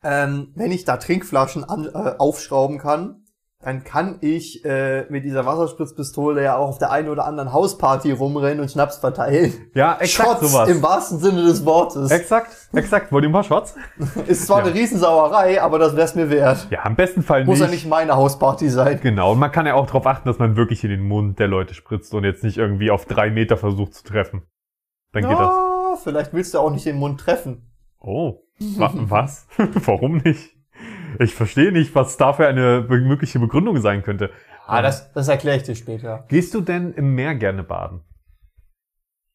[0.04, 3.21] ähm, wenn ich da Trinkflaschen an, äh, aufschrauben kann,
[3.62, 8.10] dann kann ich äh, mit dieser Wasserspritzpistole ja auch auf der einen oder anderen Hausparty
[8.12, 9.52] rumrennen und Schnaps verteilen.
[9.74, 10.68] Ja, exakt Shots sowas.
[10.68, 12.10] im wahrsten Sinne des Wortes.
[12.10, 13.12] Exakt, exakt.
[13.12, 13.74] Wollt ihr mal Shots?
[14.26, 14.64] Ist zwar Ja.
[14.66, 16.66] eine Riesensauerei, aber das wär's mir wert.
[16.70, 17.68] Ja, im besten Fall Muss nicht.
[17.68, 18.98] ja nicht meine Hausparty sein.
[19.02, 21.46] Genau, und man kann ja auch darauf achten, dass man wirklich in den Mund der
[21.48, 24.42] Leute spritzt und jetzt nicht irgendwie auf drei Meter versucht zu treffen.
[25.12, 25.38] Dann geht das.
[25.38, 27.70] Ja, vielleicht willst du auch nicht den Mund treffen.
[28.00, 28.40] Oh,
[28.76, 29.46] wa was?
[29.84, 30.56] Warum nicht?
[31.18, 34.30] Ich verstehe nicht, was da für eine mögliche Begründung sein könnte.
[34.66, 36.24] Ah, das, das erkläre ich dir später.
[36.28, 38.02] Gehst du denn im Meer gerne baden?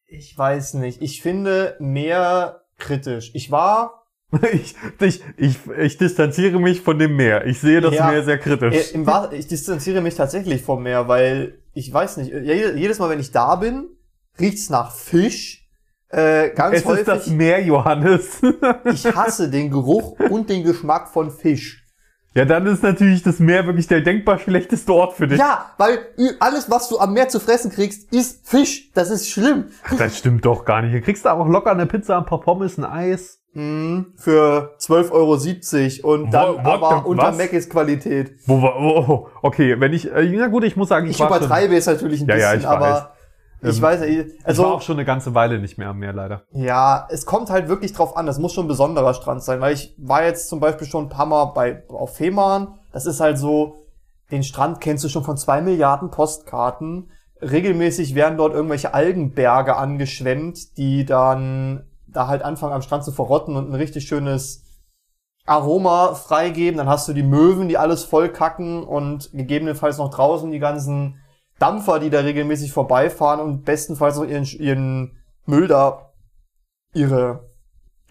[0.06, 1.02] Ich weiß nicht.
[1.02, 3.32] Ich finde mehr kritisch.
[3.34, 4.06] Ich war
[4.54, 7.46] Ich, ich, ich, ich distanziere mich von dem Meer.
[7.46, 8.10] Ich sehe das Ja.
[8.10, 8.94] Meer sehr kritisch.
[8.94, 13.10] Äh, im ich distanziere mich tatsächlich vom Meer, weil ich weiß nicht, je- jedes Mal,
[13.10, 13.88] wenn ich da bin,
[14.40, 15.67] riecht's nach Fisch.
[16.10, 17.02] Äh, ganz es häufig.
[17.02, 18.42] ist das Meer, Johannes.
[18.86, 21.84] ich hasse den Geruch und den Geschmack von Fisch.
[22.34, 25.40] ja, dann ist natürlich das Meer wirklich der denkbar schlechteste Ort für dich.
[25.40, 26.00] Ja, weil
[26.40, 28.92] alles, was du am Meer zu fressen kriegst, ist Fisch.
[28.94, 29.66] Das ist schlimm.
[29.98, 30.94] Das stimmt doch gar nicht.
[30.96, 33.40] Du kriegst da auch locker eine Pizza, ein paar Pommes, ein Eis.
[33.54, 37.32] Hm, für 12,70 Euro und dann What- aber unter?
[37.32, 38.34] Mc's Qualität.
[38.46, 41.74] Wo war, oh, okay, wenn ich, äh, na gut, ich muss sagen, ich, Ich übertreibe
[41.74, 43.14] jetzt natürlich ein Ja, ja, bisschen, ich aber
[43.62, 46.00] ich Ähm, weiß nicht, ich war also auch schon eine ganze Weile nicht mehr am
[46.00, 46.44] Meer, leider.
[46.52, 48.26] ja, es kommt halt wirklich drauf an.
[48.26, 51.10] Das muss schon ein besonderer Strand sein, weil ich war jetzt zum Beispiel schon ein
[51.10, 52.80] paar Mal bei auf Fehmarn.
[52.92, 53.86] Das ist halt so,
[54.32, 57.12] den Strand kennst du schon von zwei Milliarden Postkarten.
[57.42, 63.56] Regelmäßig werden dort irgendwelche Algenberge angeschwemmt, die dann da halt anfangen am Strand zu verrotten
[63.56, 64.64] und ein richtig schönes
[65.46, 66.78] Aroma freigeben.
[66.78, 71.20] Dann hast du die Möwen, die alles voll kacken und gegebenenfalls noch draußen die ganzen
[71.60, 76.12] Dampfer, die da regelmäßig vorbeifahren und bestenfalls noch ihren, ihren Müll da,
[76.94, 77.50] ihre,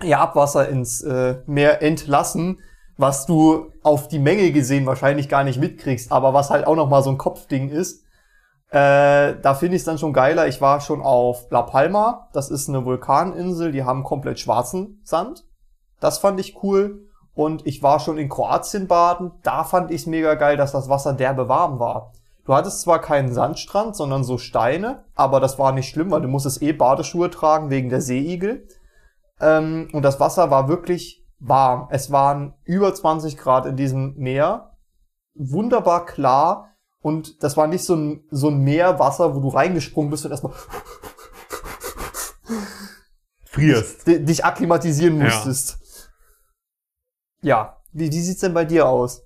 [0.03, 2.61] ihr Abwasser ins äh, Meer entlassen,
[2.97, 6.89] was du auf die Menge gesehen wahrscheinlich gar nicht mitkriegst, aber was halt auch noch
[6.89, 8.05] mal so ein Kopfding ist.
[8.71, 10.49] Äh, da finde ich es dann schon geiler.
[10.49, 15.45] Ich war schon auf La Palma, das ist eine Vulkaninsel, die haben komplett schwarzen Sand.
[16.01, 17.03] Das fand ich cool.
[17.35, 20.89] Und ich war schon in Kroatien baden, da fand ich es mega geil, dass das
[20.89, 22.13] Wasser derbe warm war.
[22.47, 26.29] Du hattest zwar keinen Sandstrand, sondern so Steine, aber das war nicht schlimm, weil du
[26.29, 28.69] musstest eh Badeschuhe tragen wegen der Seeigel.
[29.41, 31.89] Ähm, und das Wasser war wirklich warm.
[31.91, 34.77] Es waren über 20 Grad in diesem Meer.
[35.35, 36.71] Wunderbar klar.
[37.01, 40.55] Und das war nicht so ein, so ein Meerwasser, wo du reingesprungen bist und erstmal
[43.45, 44.07] Frierst.
[44.07, 45.25] di- dich akklimatisieren Ja.
[45.25, 45.79] musstest.
[47.43, 47.77] Ja.
[47.93, 49.26] Wie, wie sieht's denn bei dir aus?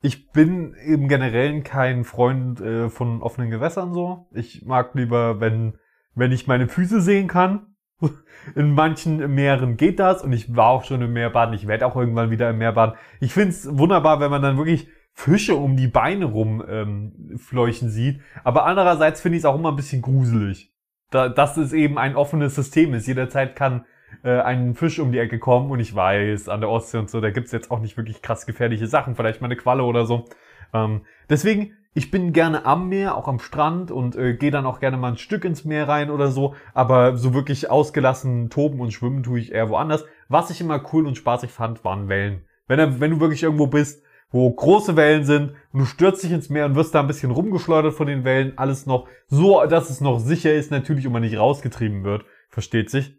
[0.00, 4.28] Ich bin im Generellen kein Freund äh, von offenen Gewässern so.
[4.32, 5.76] Ich mag lieber, wenn,
[6.14, 7.74] wenn ich meine Füße sehen kann.
[8.54, 11.52] In manchen Meeren geht das und ich war auch schon im Meer baden.
[11.54, 12.96] Ich werde auch irgendwann wieder im Meer baden.
[13.18, 18.20] Ich find's wunderbar, wenn man dann wirklich Fische um die Beine rum ähm, fleuchen sieht.
[18.44, 20.72] Aber andererseits finde ich es auch immer ein bisschen gruselig.
[21.10, 23.08] Da, dass es eben ein offenes System ist.
[23.08, 23.84] Jederzeit kann
[24.22, 27.20] äh, ein Fisch um die Ecke kommen und ich weiß, an der Ostsee und so,
[27.20, 30.24] da gibt's jetzt auch nicht wirklich krass gefährliche Sachen, vielleicht mal eine Qualle oder so.
[30.72, 34.80] Ähm, deswegen, ich bin gerne am Meer, auch am Strand und äh, gehe dann auch
[34.80, 38.92] gerne mal ein Stück ins Meer rein oder so, aber so wirklich ausgelassen toben und
[38.92, 40.04] schwimmen tue ich eher woanders.
[40.28, 42.42] Was ich immer cool und spaßig fand, waren Wellen.
[42.66, 46.50] Wenn, wenn du wirklich irgendwo bist, wo große Wellen sind und du stürzt dich ins
[46.50, 50.02] Meer und wirst da ein bisschen rumgeschleudert von den Wellen, alles noch so, dass es
[50.02, 53.18] noch sicher ist, natürlich, und man nicht rausgetrieben wird, versteht sich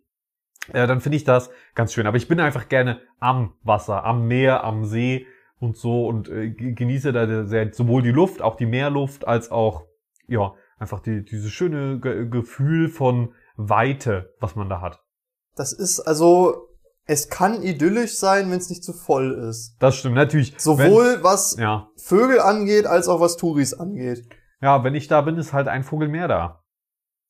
[0.73, 2.07] äh, dann finde ich das ganz schön.
[2.07, 5.25] Aber ich bin einfach gerne am Wasser, am Meer, am See
[5.59, 9.51] und so und äh, ge- genieße da sehr, sowohl die Luft, auch die Meerluft, als
[9.51, 9.85] auch,
[10.27, 15.01] ja, einfach die, dieses schöne Ge Gefühl von Weite, was man da hat.
[15.55, 16.69] Das ist also,
[17.05, 19.75] es kann idyllisch sein, wenn es nicht zu voll ist.
[19.79, 20.53] Das stimmt, natürlich.
[20.57, 21.89] Sowohl was Wenn, ja.
[21.97, 24.29] Vögel angeht, als auch was Touris angeht.
[24.61, 26.63] ja, wenn ich da bin, ist halt ein Vogel mehr da.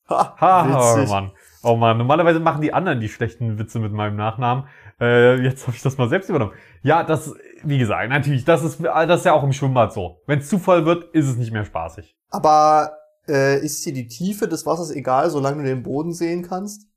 [0.09, 1.09] Ha, Ha, witzig.
[1.09, 1.31] Mann.
[1.61, 4.65] Oh Mann, normalerweise machen die anderen die schlechten Witze mit meinem Nachnamen.
[4.99, 6.53] Äh, jetzt habe ich das mal selbst übernommen.
[6.83, 10.21] Ja, das, wie gesagt, natürlich, das ist, das ist ja auch im Schwimmbad so.
[10.25, 12.15] Wenn es zu voll wird, ist es nicht mehr spaßig.
[12.29, 16.87] Aber äh, ist dir die Tiefe des Wassers egal, solange du den Boden sehen kannst?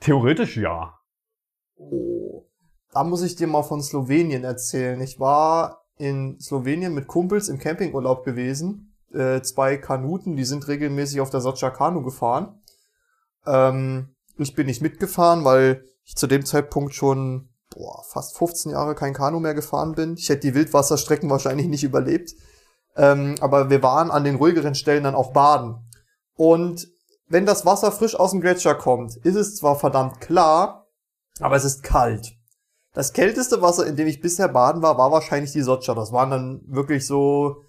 [0.00, 0.98] Theoretisch ja.
[1.76, 2.46] Oh.
[2.92, 5.00] Da muss ich dir mal von Slowenien erzählen.
[5.00, 8.94] Ich war in Slowenien mit Kumpels im Campingurlaub gewesen.
[9.12, 12.60] Äh, zwei Kanuten, die sind regelmäßig auf der Socha Kanu gefahren.
[13.46, 18.94] Ähm, ich bin nicht mitgefahren, weil ich zu dem Zeitpunkt schon boah, fast 15 Jahre
[18.94, 20.14] kein Kanu mehr gefahren bin.
[20.16, 22.32] Ich hätte die Wildwasserstrecken wahrscheinlich nicht überlebt.
[22.96, 25.76] Ähm, aber wir waren an den ruhigeren Stellen dann auch baden.
[26.34, 26.88] Und
[27.28, 30.86] wenn das Wasser frisch aus dem Gletscher kommt, ist es zwar verdammt klar,
[31.40, 32.32] aber es ist kalt.
[32.94, 35.94] Das kälteste Wasser, in dem ich bisher baden war, war wahrscheinlich die Sotscha.
[35.94, 37.62] Das waren dann wirklich so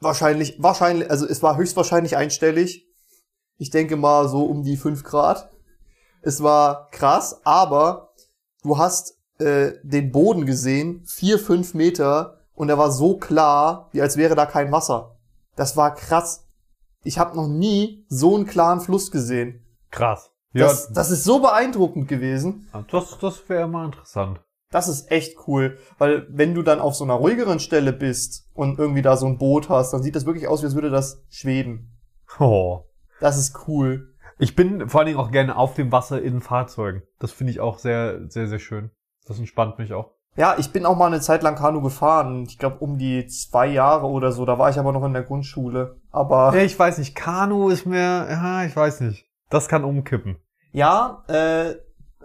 [0.00, 2.87] wahrscheinlich, wahrscheinlich, also es war höchstwahrscheinlich einstellig.
[3.58, 5.50] Ich denke mal so um die fünf Grad.
[6.22, 8.14] Es war krass, aber
[8.62, 14.02] du hast äh, den Boden gesehen, vier, fünf Meter, und er war so klar, wie
[14.02, 15.16] als wäre da kein Wasser.
[15.54, 16.48] Das war krass.
[17.04, 19.64] Ich habe noch nie so einen klaren Fluss gesehen.
[19.90, 20.32] Krass.
[20.52, 22.68] Das, das ist so beeindruckend gewesen.
[22.90, 24.40] das, das wäre mal interessant.
[24.70, 28.78] Das ist echt cool, weil wenn du dann auf so einer ruhigeren Stelle bist und
[28.78, 31.22] irgendwie da so ein Boot hast, dann sieht das wirklich aus, wie als würde das
[31.30, 31.96] schweben.
[32.38, 32.87] Oh.
[33.20, 34.14] Das ist cool.
[34.38, 37.02] Ich bin vor allen Dingen auch gerne auf dem Wasser in Fahrzeugen.
[37.18, 38.90] Das finde ich auch sehr, sehr, sehr schön.
[39.26, 40.12] Das entspannt mich auch.
[40.36, 42.44] Ja, ich bin auch mal eine Zeit lang Kanu gefahren.
[42.46, 44.44] Ich glaube um die zwei Jahre oder so.
[44.44, 45.96] Da war ich aber noch in der Grundschule.
[46.12, 47.16] Aber Ja, ich weiß nicht.
[47.16, 49.26] Kanu ist mir, ja, ich weiß nicht.
[49.50, 50.36] Das kann umkippen.
[50.72, 51.74] ja, äh,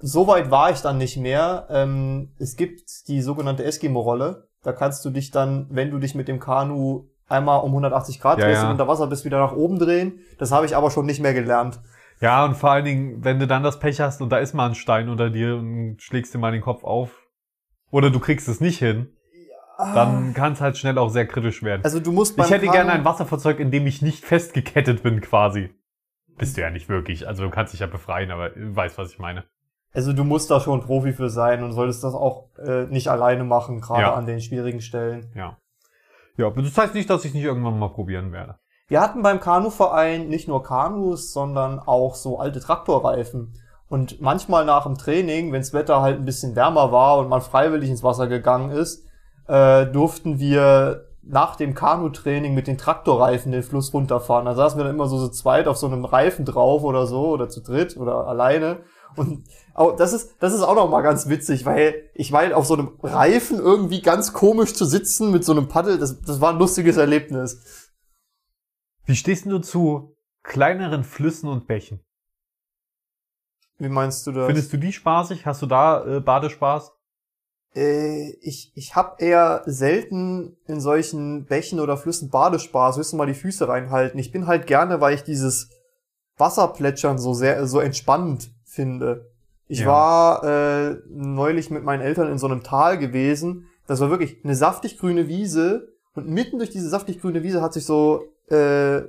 [0.05, 1.65] so weit war ich dann nicht mehr.
[1.69, 4.49] Ähm, es gibt die sogenannte Eskimo-Rolle.
[4.61, 8.39] Da kannst du dich dann, wenn du dich mit dem Kanu einmal um 180 Grad
[8.39, 8.67] Ja, drehst ja.
[8.67, 10.19] und unter Wasser bist, wieder nach oben drehen.
[10.39, 11.79] Das habe ich aber schon nicht mehr gelernt.
[12.21, 14.67] Ja, und vor allen Dingen, wenn du dann das Pech hast und da ist mal
[14.69, 17.09] ein Stein unter dir und schlägst dir mal den Kopf auf.
[17.91, 19.07] Oder du kriegst es nicht hin,
[19.77, 21.81] dann kann es halt schnell auch sehr kritisch werden.
[21.83, 25.19] Also du musst beim Ich hätte gerne ein Wasserfahrzeug, in dem ich nicht festgekettet bin,
[25.21, 25.71] quasi.
[26.37, 27.27] Bist du ja nicht wirklich.
[27.27, 29.43] Also du kannst dich ja befreien, aber du weißt, was ich meine.
[29.93, 33.43] Also du musst da schon Profi für sein und solltest das auch äh, nicht alleine
[33.43, 34.13] machen, gerade Ja.
[34.13, 35.31] an den schwierigen Stellen.
[35.35, 35.57] Ja.
[36.37, 38.55] Ja, aber das heißt nicht, dass ich nicht irgendwann mal probieren werde.
[38.87, 43.53] Wir hatten beim Kanuverein nicht nur Kanus, sondern auch so alte Traktorreifen.
[43.87, 47.89] Und manchmal nach dem Training, wenns Wetter halt ein bisschen wärmer war und man freiwillig
[47.89, 49.07] ins Wasser gegangen ist,
[49.47, 54.45] äh, durften wir nach dem Kanutraining mit den Traktorreifen den Fluss runterfahren.
[54.45, 57.27] Da saßen wir dann immer so, so zweit auf so einem Reifen drauf oder so
[57.29, 58.79] oder zu dritt oder alleine.
[59.15, 62.65] Und auch, das ist, das ist auch noch mal ganz witzig, weil ich meine, auf
[62.65, 66.51] so einem Reifen irgendwie ganz komisch zu sitzen mit so einem Paddel, das, das war
[66.51, 67.91] ein lustiges Erlebnis.
[69.05, 71.99] Wie stehst du zu kleineren Flüssen und Bächen?
[73.77, 74.47] Wie meinst du das?
[74.47, 75.45] Findest du die spaßig?
[75.45, 76.91] Hast du da äh, Badespaß?
[77.75, 83.33] äh, ich ich habe eher selten in solchen Bächen oder Flüssen Badespaß, höchstens mal die
[83.33, 84.19] Füße reinhalten.
[84.19, 85.69] Ich bin halt gerne, weil ich dieses
[86.37, 89.31] Wasserplätschern so sehr so entspannend finde.
[89.67, 89.87] Ich Ja.
[89.87, 93.67] war äh, neulich mit meinen Eltern in so einem Tal gewesen.
[93.87, 97.73] Das war wirklich eine saftig grüne Wiese und mitten durch diese saftig grüne Wiese hat
[97.73, 99.01] sich so äh,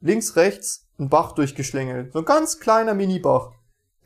[0.00, 2.12] links rechts ein Bach durchgeschlängelt.
[2.12, 3.50] So ein ganz kleiner Minibach,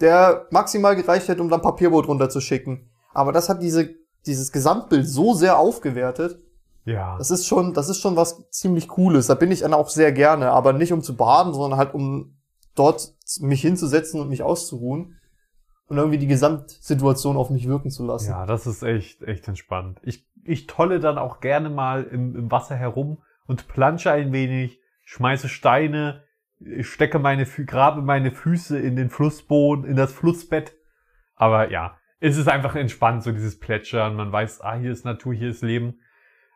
[0.00, 2.88] der maximal gereicht hätte, um dann Papierboot runterzuschicken.
[3.12, 3.94] Aber das hat diese
[4.26, 6.40] dieses Gesamtbild so sehr aufgewertet.
[6.84, 7.16] Ja.
[7.18, 9.26] Das ist schon, das ist schon was ziemlich Cooles.
[9.26, 12.36] Da bin ich dann auch sehr gerne, aber nicht um zu baden, sondern halt um
[12.74, 15.18] dort mich hinzusetzen und mich auszuruhen
[15.88, 18.30] und irgendwie die Gesamtsituation auf mich wirken zu lassen.
[18.30, 20.00] Ja, das ist echt, echt entspannt.
[20.02, 24.80] Ich, ich tolle dann auch gerne mal im, im Wasser herum und plansche ein wenig,
[25.04, 26.24] schmeiße Steine,
[26.80, 30.74] stecke meine, grabe meine Füße in den Flussboden, in das Flussbett.
[31.34, 34.16] Aber ja, es ist einfach entspannt, so dieses Plätschern.
[34.16, 36.00] Man weiß, ah, hier ist Natur, hier ist Leben.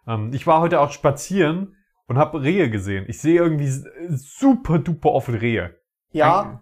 [0.06, 3.04] Ähm, ich war heute auch spazieren und habe Rehe gesehen.
[3.09, 3.70] Ich sehe irgendwie
[4.09, 5.80] super duper oft Rehe.
[6.12, 6.61] Ja,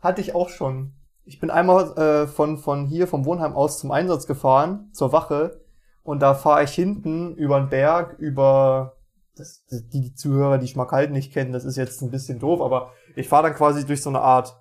[0.00, 0.92] hatte ich auch schon.
[1.24, 5.60] Ich bin einmal äh, von, von hier, vom Wohnheim aus zum Einsatz gefahren, zur Wache.
[6.02, 8.96] Und da fahre ich hinten über den Berg, über
[9.36, 12.92] das, die, die Zuhörer, die Schmackhalten nicht kennen, das ist jetzt ein bisschen doof, aber
[13.16, 14.56] ich fahre dann quasi durch so eine Art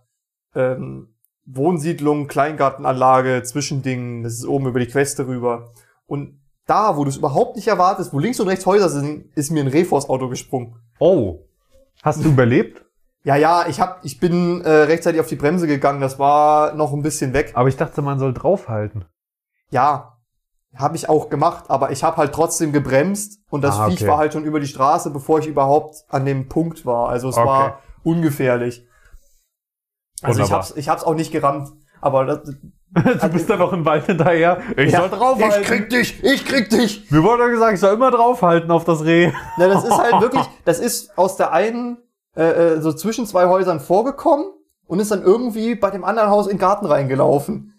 [0.53, 5.71] ähm, Wohnsiedlung, Kleingartenanlage, Zwischending, das ist oben über die Queste rüber.
[6.07, 9.51] Und da, wo du es überhaupt nicht erwartest, wo links und rechts Häuser sind, ist
[9.51, 10.75] mir ein Reh vors Auto gesprungen.
[10.99, 11.45] Oh,
[12.01, 12.84] hast du überlebt?
[13.25, 15.99] Ja, ja, ich hab, ich bin äh, rechtzeitig auf die Bremse gegangen.
[15.99, 17.51] Das war noch ein bisschen weg.
[17.55, 19.05] Aber ich dachte, man soll draufhalten.
[19.71, 20.19] Ja,
[20.75, 24.07] habe ich auch gemacht, aber ich habe halt trotzdem gebremst und das Ah, Viech okay.
[24.09, 27.09] war halt schon über die Straße, bevor ich überhaupt an dem Punkt war.
[27.09, 27.47] Also es Okay.
[27.47, 28.85] war ungefährlich.
[30.21, 30.59] Also ich Wunderbar.
[30.59, 31.69] hab's, ich hab's auch nicht gerammt,
[32.01, 32.39] aber das,
[32.93, 34.61] Du bist dann noch im Wald hinterher.
[34.77, 35.61] Ich Ja, soll draufhalten.
[35.61, 37.09] ich krieg dich, ich krieg dich.
[37.11, 39.31] Mir wurde gesagt, ich soll immer draufhalten auf das Reh.
[39.57, 41.97] Na, das ist halt wirklich, das ist aus der einen
[42.35, 42.43] äh,
[42.75, 44.47] äh, so zwischen zwei Häusern vorgekommen
[44.87, 47.73] und ist dann irgendwie bei dem anderen Haus in den Garten reingelaufen.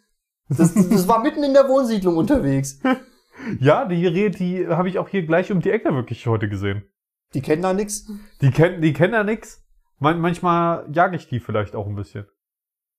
[0.48, 2.80] Das, das war mitten in der Wohnsiedlung unterwegs.
[3.60, 6.88] Ja, die Rehe, die habe ich auch hier gleich um die Ecke wirklich heute gesehen.
[7.34, 8.06] Die kennen da nix.
[8.40, 9.62] Die kennen, die kennen ja nix.
[9.98, 12.26] Man, manchmal jage ich die vielleicht auch ein bisschen.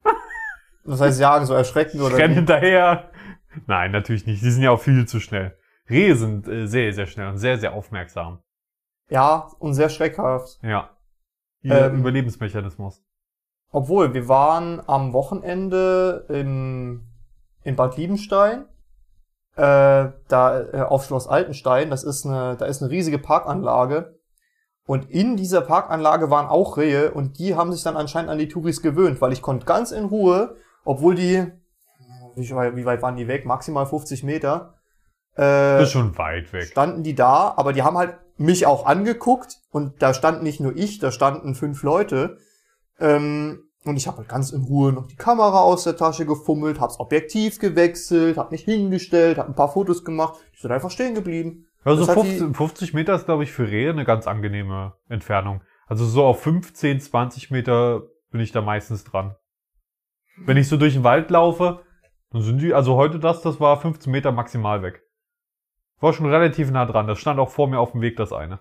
[0.86, 2.36] Das heißt, jagen so erschrecken oder Ich renn wie?
[2.36, 3.10] hinterher.
[3.66, 4.42] Nein, natürlich nicht.
[4.44, 5.58] Die sind ja auch viel zu schnell.
[5.90, 8.40] Rehe sind äh, sehr, sehr schnell und sehr, sehr aufmerksam.
[9.10, 10.60] Ja, und sehr schreckhaft.
[10.62, 10.92] Ja.
[11.62, 12.00] Ihr Ähm.
[12.00, 13.02] Überlebensmechanismus.
[13.72, 17.06] Obwohl, wir waren am Wochenende im,
[17.64, 18.66] in Bad Liebenstein,
[19.56, 21.90] äh, da äh, auf Schloss Altenstein.
[21.90, 24.18] Das ist eine, da ist eine riesige Parkanlage.
[24.86, 28.48] Und in dieser Parkanlage waren auch Rehe und die haben sich dann anscheinend an die
[28.48, 31.46] Touris gewöhnt, weil ich konnte ganz in Ruhe, obwohl die,
[32.36, 33.46] wie weit, wie weit waren die weg?
[33.46, 34.76] Maximal 50 Meter.
[35.36, 36.64] Äh, Das ist schon weit weg.
[36.68, 40.76] standen die da, aber die haben halt mich auch angeguckt und da stand nicht nur
[40.76, 42.38] ich, da standen fünf Leute.
[43.00, 46.80] Ähm, und ich habe halt ganz in Ruhe noch die Kamera aus der Tasche gefummelt,
[46.80, 50.36] hab's Objektiv gewechselt, hab mich hingestellt, hab ein paar Fotos gemacht.
[50.54, 51.68] Ich bin einfach stehen geblieben.
[51.84, 55.62] Also Das hat 50, 50 Meter ist, glaube ich, für Rehe eine ganz angenehme Entfernung.
[55.88, 59.36] Also so auf 15, 20 Meter bin ich da meistens dran.
[60.46, 61.84] Wenn ich so durch den Wald laufe,
[62.32, 65.02] dann sind die, also heute das, das war 15 Meter maximal weg.
[66.00, 67.08] War schon relativ nah dran.
[67.08, 68.60] Das stand auch vor mir auf dem Weg, das eine.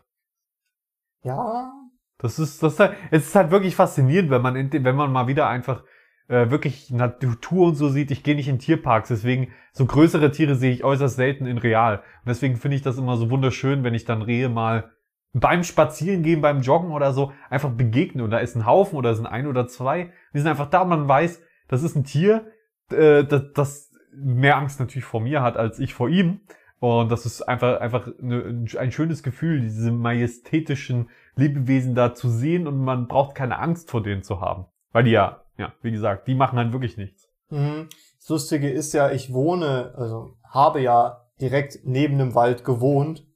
[1.22, 1.72] Ja,
[2.18, 5.12] Das ist, das ist halt, es ist halt wirklich faszinierend, wenn man, in, wenn man
[5.12, 5.82] mal wieder einfach
[6.28, 8.10] äh, wirklich Natur und so sieht.
[8.10, 11.98] Ich gehe nicht in Tierparks, deswegen so größere Tiere sehe ich äußerst selten in real.
[11.98, 14.92] Und deswegen finde ich das immer so wunderschön, wenn ich dann Rehe mal
[15.32, 19.26] beim Spazierengehen, beim Joggen oder so einfach begegne und da ist ein Haufen oder sind
[19.26, 20.12] ein oder zwei.
[20.32, 22.46] Die sind einfach da und man weiß, das ist ein Tier,
[22.90, 26.40] äh, das, das mehr Angst natürlich vor mir hat als ich vor ihm.
[26.78, 32.78] Und das ist einfach, einfach ein schönes Gefühl, diese majestätischen Lebewesen da zu sehen und
[32.78, 34.66] man braucht keine Angst vor denen zu haben.
[34.92, 37.28] Weil die ja, ja, wie gesagt, die machen halt wirklich nichts.
[37.50, 37.88] Mhm.
[38.18, 43.26] Das Lustige ist ja, ich wohne, also habe ja direkt neben dem Wald gewohnt.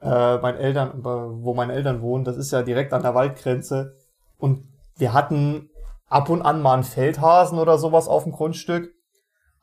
[0.00, 3.96] Äh, mein Eltern, wo meine Eltern wohnen, das ist ja direkt an der Waldgrenze.
[4.38, 4.64] Und
[4.96, 5.70] wir hatten
[6.08, 8.92] ab und an mal einen Feldhasen oder sowas auf dem Grundstück.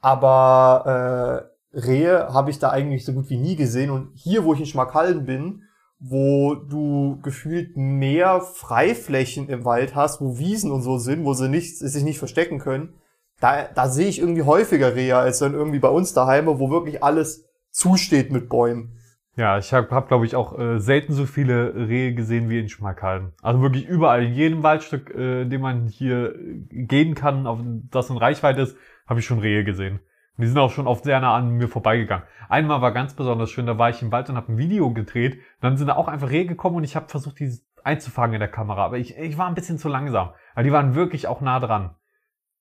[0.02, 3.92] Aber äh, Rehe habe ich da eigentlich so gut wie nie gesehen.
[3.92, 5.64] Und hier, wo ich in Schmalkalden bin,
[6.00, 11.50] wo du gefühlt mehr Freiflächen im Wald hast, wo Wiesen und so sind, wo sie
[11.50, 12.94] nicht, sich nicht verstecken können,
[13.40, 17.04] da, da sehe ich irgendwie häufiger Rehe als dann irgendwie bei uns daheim, wo wirklich
[17.04, 18.96] alles zusteht mit Bäumen.
[19.36, 22.68] Ja, ich habe, hab, glaube ich, auch äh, selten so viele Rehe gesehen wie in
[22.68, 23.32] Schmalkalden.
[23.42, 27.60] Also wirklich überall, in jedem Waldstück, äh, in dem man hier äh, gehen kann, auf
[27.90, 28.76] das in Reichweite ist,
[29.08, 30.02] habe ich schon Rehe gesehen.
[30.39, 32.23] Und die sind auch schon oft sehr nah an mir vorbeigegangen.
[32.47, 35.34] Einmal war ganz besonders schön, da war ich im Wald und habe ein Video gedreht.
[35.34, 38.39] Und dann sind da auch einfach Rehe gekommen und ich habe versucht, die einzufangen in
[38.39, 38.86] der Kamera.
[38.86, 40.30] Aber ich, ich war ein bisschen zu langsam.
[40.54, 41.93] Aber die waren wirklich auch nah dran.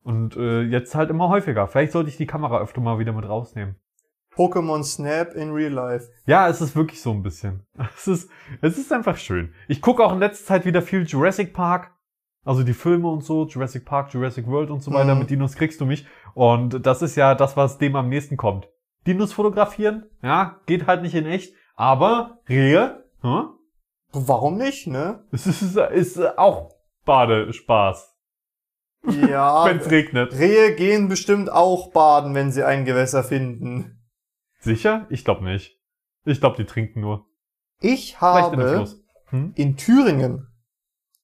[0.02, 1.68] Und äh, jetzt halt immer häufiger.
[1.68, 3.76] Vielleicht sollte ich die Kamera öfter mal wieder mit rausnehmen.
[4.34, 6.08] Pokémon Snap in Real Life.
[6.26, 7.64] Ja, es ist wirklich so ein bisschen.
[7.96, 8.28] Es ist,
[8.60, 9.54] es ist einfach schön.
[9.68, 11.92] Ich gucke auch in letzter Zeit wieder viel Jurassic Park.
[12.44, 15.14] Also die Filme und so, Jurassic Park, Jurassic World und so weiter.
[15.14, 15.20] Mhm.
[15.20, 16.07] Mit Dinos kriegst du mich.
[16.35, 18.68] Und das ist ja das, was dem am nächsten kommt.
[19.07, 21.55] Dinos fotografieren, ja, geht halt nicht in echt.
[21.77, 23.51] Aber Rehe, hm?
[24.12, 25.24] Warum nicht, ne?
[25.33, 26.70] es ist, ist auch
[27.05, 28.16] Badespaß,
[29.29, 30.33] Ja, wenn es regnet.
[30.33, 34.03] Rehe gehen bestimmt auch baden, wenn sie ein Gewässer finden.
[34.61, 35.07] Sicher?
[35.11, 35.79] Ich glaube nicht.
[36.24, 37.27] Ich glaube, die trinken nur.
[37.81, 39.05] Ich in habe Fluss.
[39.31, 39.53] Hm?
[39.57, 40.48] in Thüringen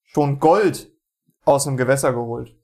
[0.04, 0.93] schon Gold
[1.44, 2.54] aus dem Gewässer geholt.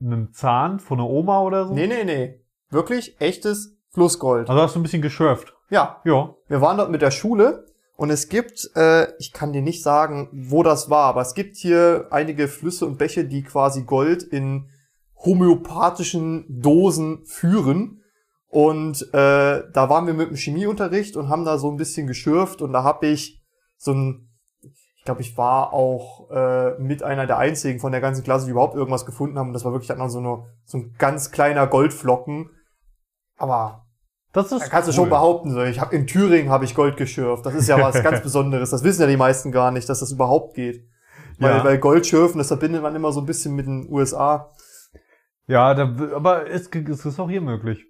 [0.00, 1.74] Einen Zahn von einer Oma oder so?
[1.74, 2.40] Nee, nee, nee.
[2.70, 4.48] Wirklich echtes Flussgold.
[4.50, 5.54] Also hast du ein bisschen geschürft.
[5.70, 6.34] Ja, Ja.
[6.48, 10.28] wir waren dort mit der Schule und es gibt, äh, ich kann dir nicht sagen,
[10.32, 14.68] wo das war, aber es gibt hier einige Flüsse und Bäche, die quasi Gold in
[15.24, 18.02] homöopathischen Dosen führen.
[18.48, 22.62] Und äh, da waren wir mit dem Chemieunterricht und haben da so ein bisschen geschürft
[22.62, 23.42] und da habe ich
[23.76, 24.25] so ein,
[25.06, 28.74] glaube, ich war auch äh, mit einer der einzigen von der ganzen Klasse, die überhaupt
[28.76, 29.48] irgendwas gefunden haben.
[29.48, 32.50] Und das war wirklich dann so, eine, so ein ganz kleiner Goldflocken.
[33.38, 33.86] Aber
[34.32, 34.96] Das ist da kannst du cool.
[34.96, 37.46] schon behaupten, so, ich hab, in Thüringen habe ich Gold geschürft.
[37.46, 38.70] Das ist ja was ganz Besonderes.
[38.70, 40.86] Das wissen ja die meisten gar nicht, dass das überhaupt geht.
[41.38, 41.64] Weil, Ja.
[41.64, 44.50] weil Goldschürfen, das verbindet man immer so ein bisschen mit den USA.
[45.46, 47.84] Ja, da, aber es, es ist auch hier möglich.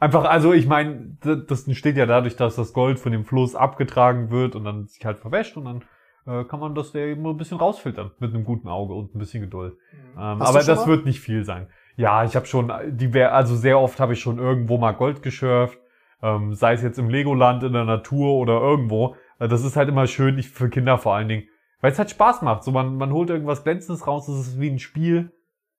[0.00, 1.16] Einfach, also ich meine,
[1.48, 5.04] das entsteht ja dadurch, dass das Gold von dem Fluss abgetragen wird und dann sich
[5.04, 5.84] halt verwäscht und dann
[6.28, 9.18] äh, kann man das ja eben ein bisschen rausfiltern mit einem guten Auge und ein
[9.18, 9.76] bisschen Geduld.
[10.16, 10.86] Ähm, Hast aber das mal?
[10.86, 11.68] wird nicht viel sein.
[11.96, 15.22] Ja, ich habe schon, die wär, also sehr oft habe ich schon irgendwo mal Gold
[15.22, 15.78] geschürft,
[16.22, 19.16] ähm, sei es jetzt im Legoland, in der Natur oder irgendwo.
[19.38, 21.48] Äh, Das ist halt immer schön, ich, für Kinder vor allen Dingen,
[21.80, 22.62] weil es halt Spaß macht.
[22.62, 25.32] So man, man holt irgendwas Glänzendes raus, es ist wie ein Spiel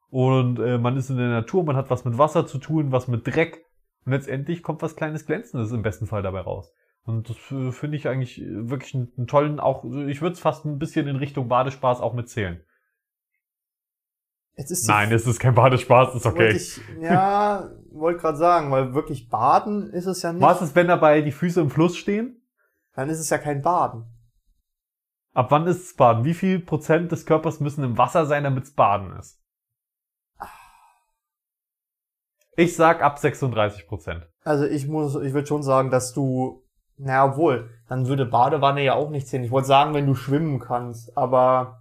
[0.10, 3.08] und äh, man ist in der Natur, man hat was mit Wasser zu tun, was
[3.08, 3.66] mit Dreck
[4.06, 6.74] und letztendlich kommt was kleines Glänzendes im besten Fall dabei raus.
[7.10, 10.64] Und das äh, finde ich eigentlich äh, wirklich einen, tollen, auch ich würde es fast
[10.66, 12.64] ein bisschen in Richtung Badespaß auch mitzählen.
[14.56, 16.52] Jetzt ist Nein, es ist kein Badespaß, ist okay.
[16.52, 20.44] Ich, ja, wollte gerade sagen, weil wirklich baden ist es ja nicht.
[20.44, 22.46] Was ist, wenn dabei die Füße im Fluss stehen?
[22.94, 24.06] Dann ist es ja kein Baden.
[25.34, 26.26] Ab wann ist es Baden?
[26.26, 29.42] Wie viel Prozent des Körpers müssen im Wasser sein, damit es Baden ist?
[32.56, 34.28] Ich sag ab 36 Prozent.
[34.44, 36.69] Also ich muss, ich würde schon sagen, dass du,
[37.00, 39.44] naja, obwohl, dann würde Badewanne ja auch nicht zählen.
[39.44, 41.80] Ich wollte sagen, wenn du schwimmen kannst, aber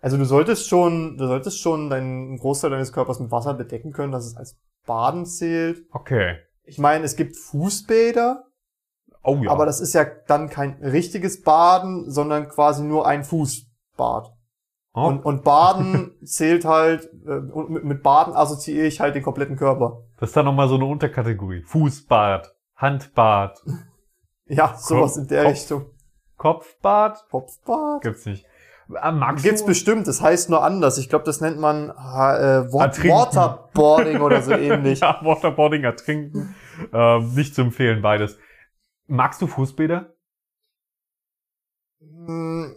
[0.00, 4.12] also du solltest schon, du solltest schon deinen Großteil deines Körpers mit Wasser bedecken können,
[4.12, 5.82] dass es als Baden zählt.
[5.92, 6.36] Okay.
[6.64, 8.44] Ich meine, es gibt Fußbäder,
[9.22, 9.50] Oh ja.
[9.50, 14.30] aber das ist ja dann kein richtiges Baden, sondern quasi nur ein Fußbad.
[14.94, 15.00] oh.
[15.06, 19.56] Und, und Baden zählt halt, äh, und mit, mit Baden assoziiere ich halt den kompletten
[19.56, 20.02] Körper.
[20.18, 21.62] das ist dann nochmal so eine Unterkategorie.
[21.62, 23.58] Fußbad, Handbad,
[24.46, 25.86] Ja, sowas Kopf- in der Kopf- Richtung.
[26.36, 27.24] Kopfbad?
[27.30, 28.02] Kopfbad?
[28.02, 28.44] Gibt's nicht.
[29.02, 30.98] Äh, Magst Gibt's bestimmt, das heißt nur anders.
[30.98, 31.92] Ich glaube, das nennt man äh.
[32.72, 35.00] Waterboarding oder so ähnlich.
[35.00, 36.54] Ja, Waterboarding, ertrinken.
[36.92, 38.36] ähm, nicht zu empfehlen, beides.
[39.06, 40.12] Magst du Fußbäder?
[42.00, 42.74] Hm,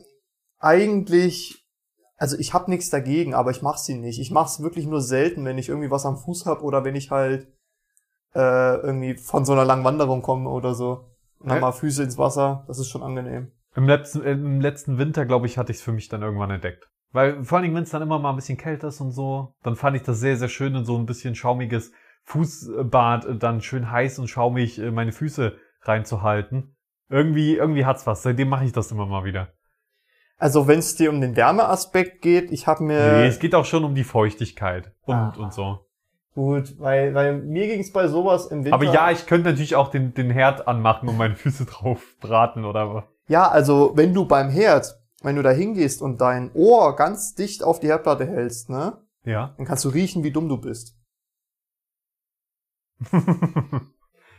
[0.59, 1.65] eigentlich,
[2.18, 4.20] also ich habe nichts dagegen, aber ich mach sie nicht.
[4.20, 7.11] Ich mach's wirklich nur selten, wenn ich irgendwie was am Fuß hab oder wenn ich
[7.11, 7.47] halt
[8.34, 11.09] äh, irgendwie von so einer langen Wanderung komme oder so.
[11.40, 11.62] Und dann Hä?
[11.62, 13.52] mal Füße ins Wasser, das ist schon angenehm.
[13.76, 16.90] Im letzten, im letzten Winter, glaube ich, hatte ich es für mich dann irgendwann entdeckt.
[17.12, 19.54] Weil vor allen Dingen, wenn es dann immer mal ein bisschen kälter ist und so,
[19.64, 21.92] dann fand ich das sehr, sehr schön in so ein bisschen schaumiges
[22.24, 26.76] Fußbad, äh, dann schön heiß und schaumig äh, meine Füße reinzuhalten.
[27.10, 28.24] Irgendwie, irgendwie hat's was.
[28.24, 29.54] Seitdem mache ich das immer mal wieder.
[30.38, 33.66] Also wenn es dir um den Wärmeaspekt geht, ich habe mir nee, es geht auch
[33.66, 35.34] schon um die Feuchtigkeit und, Ah.
[35.38, 35.87] und so.
[36.38, 38.76] Gut, weil weil mir ging's bei sowas im Winter.
[38.76, 42.64] Aber ja, ich könnte natürlich auch den, den Herd anmachen und meine Füße drauf braten
[42.64, 43.04] oder was.
[43.28, 47.64] Ja, also wenn du beim Herd, wenn du da hingehst und dein Ohr ganz dicht
[47.64, 49.56] auf die Herdplatte hältst, ne, Ja.
[49.58, 50.96] dann kannst du riechen, wie dumm du bist.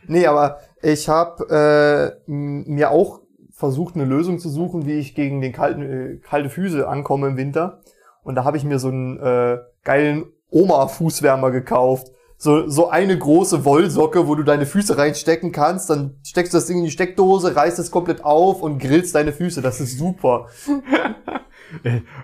[0.07, 3.21] Nee, aber ich habe äh, mir auch
[3.51, 7.37] versucht, eine Lösung zu suchen, wie ich gegen den kalten, äh, kalte Füße ankomme im
[7.37, 7.81] Winter.
[8.23, 12.07] Und da habe ich mir so einen äh, geilen Oma-Fußwärmer gekauft.
[12.41, 15.89] So, so eine große Wollsocke, wo du deine Füße reinstecken kannst.
[15.89, 19.33] Dann steckst du das Ding in die Steckdose, reißt es komplett auf und grillst deine
[19.33, 19.61] Füße.
[19.61, 20.47] Das ist super.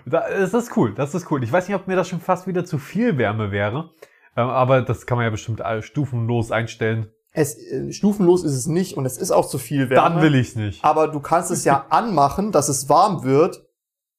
[0.06, 1.44] Da- Das ist cool, das ist cool.
[1.44, 3.90] Ich weiß nicht, ob mir das schon fast wieder zu viel Wärme wäre.
[4.36, 7.10] Ähm, Aber das kann man ja bestimmt stufenlos einstellen.
[7.32, 10.14] Es, äh, stufenlos ist es nicht und es ist auch zu viel Wärme.
[10.16, 10.82] Dann will ich's nicht.
[10.84, 13.65] Aber du kannst es ja anmachen, dass es warm wird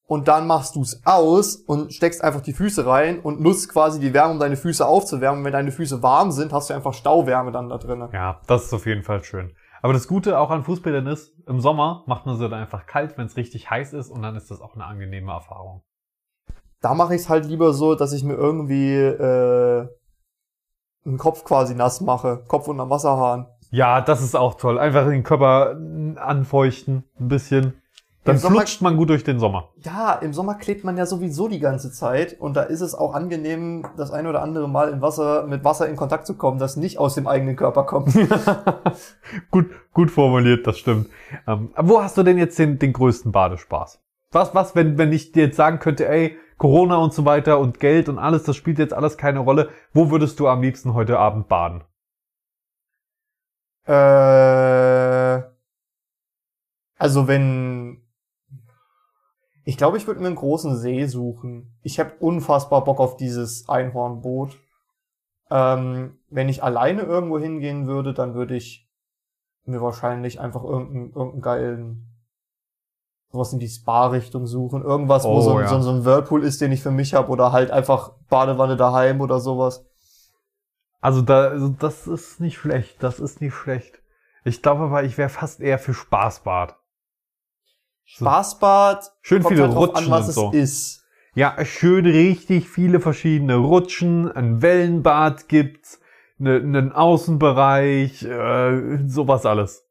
[0.07, 3.99] und dann machst du es aus und steckst einfach die Füße rein und nutzt quasi
[3.99, 5.39] die Wärme, um deine Füße aufzuwärmen.
[5.39, 8.07] Und wenn deine Füße warm sind, hast du einfach Stauwärme dann da drin.
[8.13, 9.53] Ja, das ist auf jeden Fall schön.
[9.81, 13.17] Aber das Gute auch an Fußbädern ist, im Sommer macht man sie dann einfach kalt,
[13.17, 15.83] wenn es richtig heiß ist und dann ist das auch eine angenehme Erfahrung.
[16.81, 19.87] Da mache ich es halt lieber so, dass ich mir irgendwie äh,
[21.05, 22.43] einen Kopf quasi nass mache.
[22.47, 23.47] Kopf unterm Wasserhahn.
[23.71, 24.79] Ja, das ist auch toll.
[24.79, 25.75] Einfach den Körper
[26.15, 27.81] anfeuchten, ein bisschen.
[28.27, 29.69] Dann Im Sommer- flutscht man gut durch den Sommer.
[29.77, 33.13] Ja, im Sommer klebt man ja sowieso die ganze Zeit und da ist es auch
[33.13, 36.75] angenehm, das ein oder andere Mal in Wasser, mit Wasser in Kontakt zu kommen, das
[36.75, 38.13] nicht aus dem eigenen Körper kommt.
[39.51, 41.07] gut, gut formuliert, das stimmt.
[41.47, 44.01] Ähm, wo hast du denn jetzt den, den größten Badespaß?
[44.33, 47.79] Was, was, wenn, wenn ich dir jetzt sagen könnte, ey, Corona und so weiter und
[47.79, 49.69] Geld und alles, das spielt jetzt alles keine Rolle.
[49.93, 51.85] Wo würdest du am liebsten heute Abend baden?
[53.85, 55.43] Äh,
[56.97, 58.01] also wenn
[59.67, 61.77] ich glaube, ich würde mir einen großen See suchen.
[61.81, 64.57] Ich habe unfassbar Bock auf dieses Einhornboot.
[65.51, 68.87] Ähm, wenn ich alleine irgendwo hingehen würde, dann würde ich
[69.65, 72.03] mir wahrscheinlich einfach irgendeinen, irgendeinen geilen
[73.33, 74.83] sowas in die Spa-Richtung suchen.
[74.83, 75.67] Irgendwas, wo Oh, so, ein- ja.
[75.67, 79.19] so, so ein Whirlpool ist, den ich für mich habe, oder halt einfach Badewanne daheim
[79.19, 79.85] oder sowas.
[81.01, 84.01] Also da, also das ist nicht schlecht, das ist nicht schlecht.
[84.45, 86.77] Ich glaube aber, ich wäre fast eher für Spaßbad.
[88.09, 90.51] Spaßbad, Schön viele halt Rutschen an, was und es so.
[90.51, 91.03] ist.
[91.35, 95.99] Ja, schön richtig viele verschiedene Rutschen, ein Wellenbad gibt's,
[96.37, 99.83] ne- einen Außenbereich, äh, sowas alles.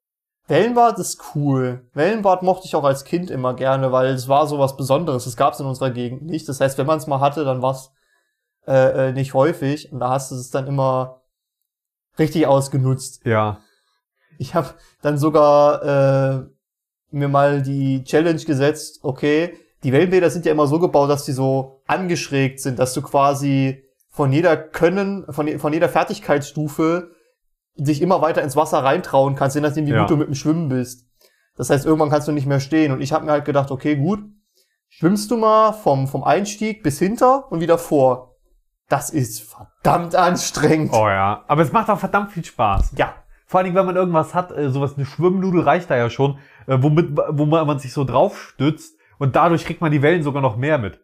[0.48, 1.86] Wellenbad ist cool.
[1.92, 5.24] Wellenbad mochte ich auch als Kind immer gerne, weil es war sowas Besonderes.
[5.24, 6.48] Das gab es in unserer Gegend nicht.
[6.48, 7.90] Das heißt, wenn man es mal hatte, dann war es
[8.66, 9.92] äh, äh, nicht häufig.
[9.92, 11.20] Und da hast du es dann immer
[12.18, 13.26] richtig ausgenutzt.
[13.26, 13.58] Ja.
[14.38, 14.70] Ich habe
[15.02, 16.46] dann sogar äh,
[17.10, 19.54] mir mal die Challenge gesetzt, okay,
[19.84, 23.84] die Wellenbäder sind ja immer so gebaut, dass die so angeschrägt sind, dass du quasi
[24.08, 27.10] von jeder Können, von, von jeder Fertigkeitsstufe
[27.76, 30.00] dich immer weiter ins Wasser reintrauen kannst, je nachdem, wie Ja.
[30.00, 31.04] gut du mit dem Schwimmen bist.
[31.56, 32.92] Das heißt, irgendwann kannst du nicht mehr stehen.
[32.92, 34.20] Und ich habe mir halt gedacht, okay, gut,
[34.88, 38.34] schwimmst du mal vom, vom Einstieg bis hinter und wieder vor.
[38.88, 40.92] Das ist verdammt anstrengend.
[40.92, 41.44] Oh ja.
[41.48, 42.92] Aber es macht auch verdammt viel Spaß.
[42.96, 43.14] Ja,
[43.46, 46.38] Vor allen Dingen, wenn man irgendwas hat, äh, sowas, eine Schwimmnudel reicht da ja schon,
[46.66, 50.42] äh, womit, wo man, sich so drauf stützt Und dadurch kriegt man die Wellen sogar
[50.42, 51.00] noch mehr mit.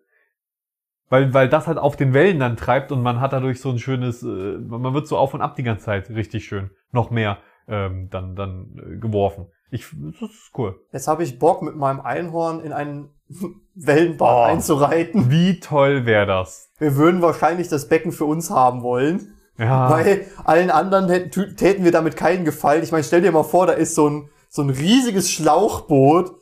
[1.09, 3.79] Weil, weil das halt auf den Wellen dann treibt und man hat dadurch so ein
[3.79, 6.71] schönes, äh, man wird so auf und ab die ganze Zeit richtig schön.
[6.91, 7.39] Noch mehr
[7.69, 9.47] ähm, dann, dann äh, geworfen.
[9.71, 9.87] Ich,
[10.21, 10.81] das ist cool.
[10.93, 13.11] Jetzt habe ich Bock, mit meinem Einhorn in einen
[13.75, 14.43] Wellenbad Oh.
[14.43, 15.31] einzureiten.
[15.31, 16.71] Wie toll wäre das?
[16.79, 19.35] Wir würden wahrscheinlich das Becken für uns haben wollen.
[19.59, 19.91] Ja.
[19.91, 22.83] Weil allen anderen hätten, täten wir damit keinen Gefallen.
[22.83, 26.33] Ich meine, stell dir mal vor, da ist so ein, so ein riesiges Schlauchboot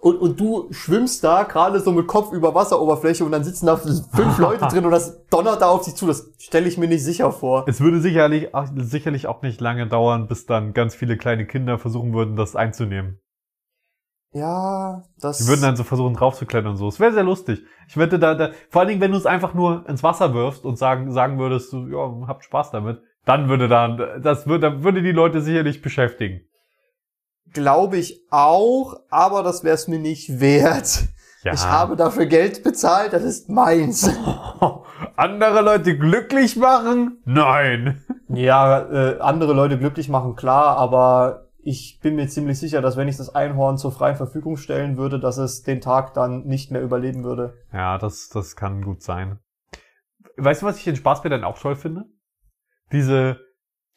[0.00, 3.76] und, und du schwimmst da gerade so mit Kopf über Wasseroberfläche und dann sitzen da
[3.76, 6.06] fünf Leute drin und das donnert da auf sich zu.
[6.06, 7.64] Das stelle ich mir nicht sicher vor.
[7.66, 12.14] Es würde sicherlich, sicherlich auch nicht lange dauern, bis dann ganz viele kleine Kinder versuchen
[12.14, 13.20] würden, das einzunehmen.
[14.32, 15.38] Ja, das.
[15.38, 16.88] Die würden dann so versuchen draufzuklettern und so.
[16.88, 17.62] Es wäre sehr lustig.
[17.88, 20.64] Ich wette, da, da, vor allen Dingen, wenn du es einfach nur ins Wasser wirfst
[20.64, 24.84] und sagen, sagen würdest, du, ja, habt Spaß damit, dann würde dann, das würde, dann
[24.84, 26.42] würde die Leute sicherlich beschäftigen.
[27.52, 31.08] Glaube ich auch, aber das wäre es mir nicht wert.
[31.42, 31.54] Ja.
[31.54, 34.10] Ich habe dafür Geld bezahlt, das ist meins.
[35.16, 37.22] Andere Leute glücklich machen?
[37.24, 38.04] Nein.
[38.28, 43.08] Ja, äh, andere Leute glücklich machen, klar, aber ich bin mir ziemlich sicher, dass wenn
[43.08, 46.80] ich das Einhorn zur freien Verfügung stellen würde, dass es den Tag dann nicht mehr
[46.82, 47.58] überleben würde.
[47.72, 49.38] Ja, das, das kann gut sein.
[50.38, 52.06] Weißt du, was ich in Spaßbädern auch toll finde?
[52.90, 53.40] Diese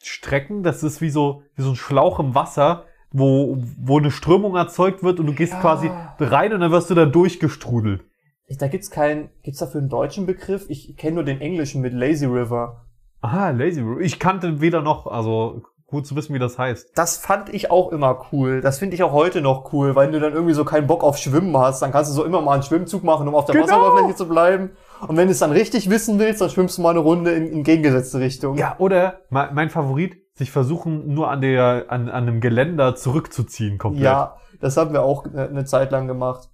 [0.02, 4.54] Strecken, das ist wie so, wie so ein Schlauch im Wasser, wo, wo eine Strömung
[4.56, 5.60] erzeugt wird und du gehst Ja.
[5.60, 8.04] quasi rein und dann wirst du da durchgestrudelt.
[8.48, 10.66] Ich, da gibt's keinen, gibt's dafür einen deutschen Begriff?
[10.68, 12.84] Ich kenne nur den englischen mit Lazy River.
[13.22, 14.00] Aha, Lazy River.
[14.00, 15.62] Ich kannte weder noch, also
[15.92, 16.90] gut zu wissen, wie das heißt.
[16.96, 18.60] Das fand ich auch immer cool.
[18.60, 21.16] Das finde ich auch heute noch cool, weil du dann irgendwie so keinen Bock auf
[21.18, 21.80] Schwimmen hast.
[21.82, 23.66] Dann kannst du so immer mal einen Schwimmzug machen, um auf der Genau.
[23.66, 24.70] Wasseroberfläche zu bleiben.
[25.06, 27.46] Und wenn du es dann richtig wissen willst, dann schwimmst du mal eine Runde in,
[27.46, 28.56] in gegengesetzte Richtung.
[28.56, 33.78] Ja, oder me- mein Favorit, sich versuchen, nur an der, an, an einem Geländer zurückzuziehen
[33.78, 34.04] komplett.
[34.04, 36.48] Ja, das haben wir auch eine eine Zeit lang gemacht.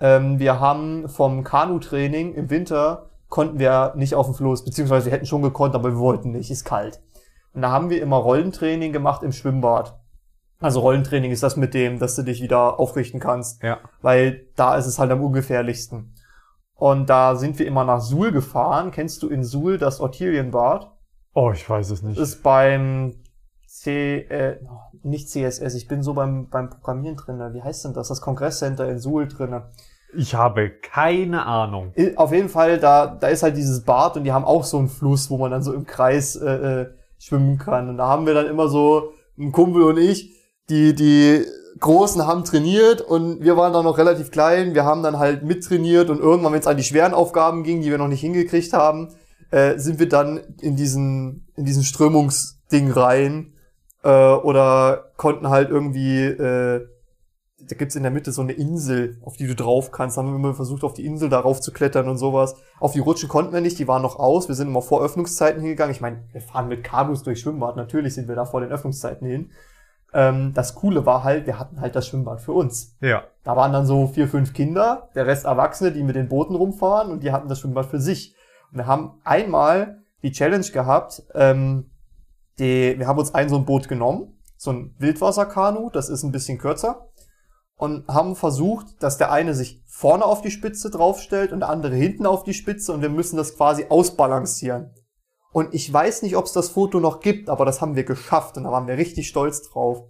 [0.00, 5.12] Ähm, wir haben vom Kanu-Training im Winter konnten wir nicht auf dem Floß, beziehungsweise wir
[5.12, 7.00] hätten schon gekonnt, aber wir wollten nicht, ist kalt.
[7.54, 9.98] Und da haben wir immer Rollentraining gemacht im Schwimmbad.
[10.60, 13.78] Also Rollentraining ist das mit dem, dass du dich wieder aufrichten kannst, Ja.
[14.02, 16.14] weil da ist es halt am ungefährlichsten.
[16.74, 18.90] Und da sind wir immer nach Suhl gefahren.
[18.90, 20.90] Kennst du in Suhl das Ortelienbad?
[21.34, 22.18] Oh, ich weiß es nicht.
[22.18, 23.14] ist beim
[23.66, 24.60] C, äh,
[25.02, 27.52] nicht CSS, ich bin so beim, beim Programmieren drinne.
[27.54, 28.08] Wie heißt denn das?
[28.08, 29.70] Das Kongresscenter in Suhl drinne.
[30.16, 31.92] Ich habe keine Ahnung.
[32.16, 34.88] Auf jeden Fall, da, da ist halt dieses Bad und die haben auch so einen
[34.88, 36.86] Fluss, wo man dann so im Kreis äh, äh,
[37.24, 37.88] schwimmen kann.
[37.88, 40.32] Und da haben wir dann immer so, ein Kumpel und ich,
[40.68, 41.44] die, die
[41.80, 44.74] Großen haben trainiert und wir waren dann noch relativ klein.
[44.74, 47.90] Wir haben dann halt mittrainiert und irgendwann, wenn es an die schweren Aufgaben ging, die
[47.90, 49.08] wir noch nicht hingekriegt haben,
[49.50, 53.54] äh, sind wir dann in diesen, in diesen Strömungsding rein
[54.02, 56.86] äh, oder konnten halt irgendwie, äh,
[57.68, 60.16] da gibt's in der Mitte so eine Insel, auf die du drauf kannst.
[60.16, 62.56] Da haben wir immer versucht, auf die Insel darauf zu klettern und sowas.
[62.80, 64.48] Auf die Rutschen konnten wir nicht, die waren noch aus.
[64.48, 65.94] Wir sind immer vor Öffnungszeiten hingegangen.
[65.94, 67.76] Ich meine, wir fahren mit Kanus durch Schwimmbad.
[67.76, 69.50] Natürlich sind wir da vor den Öffnungszeiten hin.
[70.14, 72.96] Ähm, das Coole war halt, wir hatten halt das Schwimmbad für uns.
[73.00, 73.24] Ja.
[73.42, 77.10] Da waren dann so vier, fünf Kinder, der Rest Erwachsene, die mit den Booten rumfahren
[77.10, 78.36] und die hatten das Schwimmbad für sich.
[78.70, 81.90] Und wir haben einmal die Challenge gehabt, ähm,
[82.58, 86.32] die, wir haben uns ein so ein Boot genommen, so ein Wildwasserkanu, das ist ein
[86.32, 87.08] bisschen kürzer,
[87.76, 91.94] und haben versucht, dass der eine sich vorne auf die Spitze draufstellt und der andere
[91.94, 94.90] hinten auf die Spitze und wir müssen das quasi ausbalancieren.
[95.52, 98.56] Und ich weiß nicht, ob es das Foto noch gibt, aber das haben wir geschafft
[98.56, 100.04] und da waren wir richtig stolz drauf.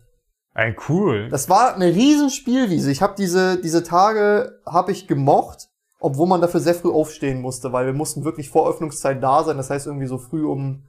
[0.54, 1.28] Ey, cool.
[1.28, 2.90] Das war eine riesen Spielwiese.
[2.90, 7.72] Ich habe diese diese Tage habe ich gemocht, obwohl man dafür sehr früh aufstehen musste,
[7.72, 9.56] weil wir mussten wirklich vor Öffnungszeit da sein.
[9.56, 10.84] Das heißt irgendwie so früh um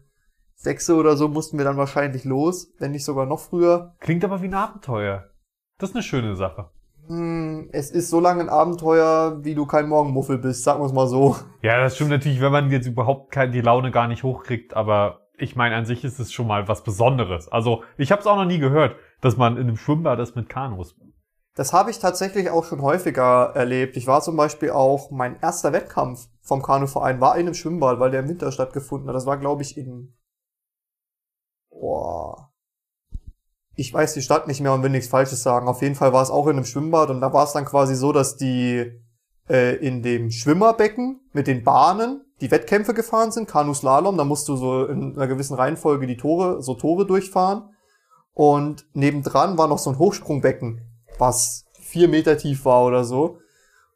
[0.55, 3.95] sechs oder so mussten wir dann wahrscheinlich los, wenn nicht sogar noch früher.
[3.99, 5.29] Klingt aber wie ein Abenteuer.
[5.77, 6.69] Das ist eine schöne Sache.
[7.07, 10.93] Hm, es ist so lange ein Abenteuer, wie du kein Morgenmuffel bist, sagen wir es
[10.93, 11.35] mal so.
[11.61, 15.55] Ja, das stimmt natürlich, wenn man jetzt überhaupt die Laune gar nicht hochkriegt, aber ich
[15.55, 17.49] meine, an sich ist es schon mal was Besonderes.
[17.49, 20.49] Also, ich habe es auch noch nie gehört, dass man in einem Schwimmbad ist mit
[20.49, 20.95] Kanus.
[21.55, 23.95] Das habe ich tatsächlich auch schon häufiger erlebt.
[23.97, 28.11] Ich war zum Beispiel auch, mein erster Wettkampf vom Kanuverein war in einem Schwimmbad, weil
[28.11, 29.15] der im Winter stattgefunden hat.
[29.15, 30.13] Das war, glaube ich, in...
[31.69, 32.51] Boah.
[33.75, 35.67] Ich weiß die Stadt nicht mehr und will nichts Falsches sagen.
[35.67, 37.95] Auf jeden Fall war es auch in einem Schwimmbad und da war es dann quasi
[37.95, 38.91] so, dass die
[39.49, 44.57] äh, in dem Schwimmerbecken mit den Bahnen die Wettkämpfe gefahren sind, Kanuslalom, da musst du
[44.57, 47.69] so in einer gewissen Reihenfolge die Tore, so Tore durchfahren.
[48.33, 50.81] Und nebendran war noch so ein Hochsprungbecken,
[51.17, 53.37] was vier Meter tief war oder so.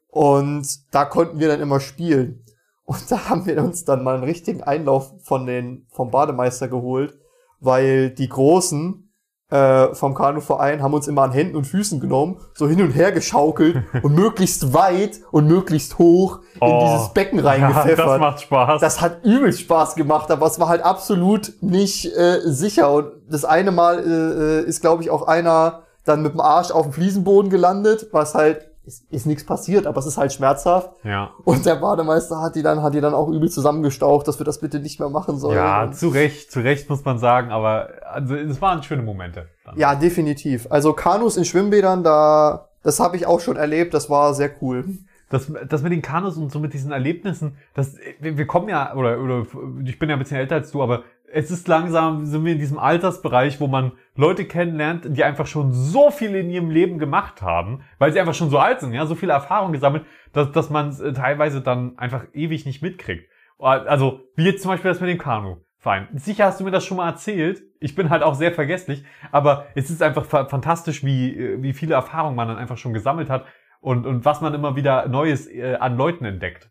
[0.08, 2.44] Und da konnten wir dann immer spielen.
[2.84, 7.18] Und da haben wir uns dann mal einen richtigen Einlauf von den, vom Bademeister geholt,
[7.60, 9.09] weil die Großen
[9.50, 13.10] äh, vom Kanuverein haben uns immer an Händen und Füßen genommen, so hin und her
[13.12, 16.86] geschaukelt und möglichst weit und möglichst hoch in Oh.
[16.86, 17.98] dieses Becken Ja, reingepfeffert.
[18.06, 18.80] das macht Spaß.
[18.80, 22.92] Das hat übelst Spaß gemacht, aber es war halt absolut nicht äh, sicher.
[22.92, 26.70] Und das eine Mal äh, äh, ist, glaube ich, auch einer dann mit dem Arsch
[26.70, 30.90] auf dem Fliesenboden gelandet, was halt ist, ist nichts passiert, aber es ist halt schmerzhaft.
[31.04, 31.30] ja.
[31.44, 34.60] Und der Bademeister hat die dann hat die dann auch übel zusammengestaucht, dass wir das
[34.60, 35.56] bitte nicht mehr machen sollen.
[35.56, 39.48] Ja, Und- zu Recht, zu Recht muss man sagen, aber also, es waren schöne Momente.
[39.64, 39.78] Dann.
[39.78, 40.66] ja, definitiv.
[40.70, 43.92] Also Kanus in Schwimmbädern, da das habe ich auch schon erlebt.
[43.92, 44.84] Das war sehr cool.
[45.28, 48.94] Das, das mit den Kanus und so mit diesen Erlebnissen, das, wir, wir kommen ja,
[48.96, 49.46] oder, oder
[49.84, 52.58] ich bin ja ein bisschen älter als du, aber es ist langsam, sind wir in
[52.58, 57.42] diesem Altersbereich, wo man Leute kennenlernt, die einfach schon so viel in ihrem Leben gemacht
[57.42, 60.70] haben, weil sie einfach schon so alt sind, ja, so viele Erfahrungen gesammelt, dass, dass
[60.70, 63.28] man es äh, teilweise dann einfach ewig nicht mitkriegt.
[63.58, 65.58] Also, wie jetzt zum Beispiel das mit dem Kanu.
[65.82, 66.08] Fein.
[66.14, 67.62] Sicher hast du mir das schon mal erzählt.
[67.78, 69.02] Ich bin halt auch sehr vergesslich.
[69.32, 72.92] Aber es ist einfach fa- fantastisch, wie, äh, wie viele Erfahrungen man dann einfach schon
[72.92, 73.46] gesammelt hat
[73.80, 76.70] und, und was man immer wieder Neues äh, an Leuten entdeckt.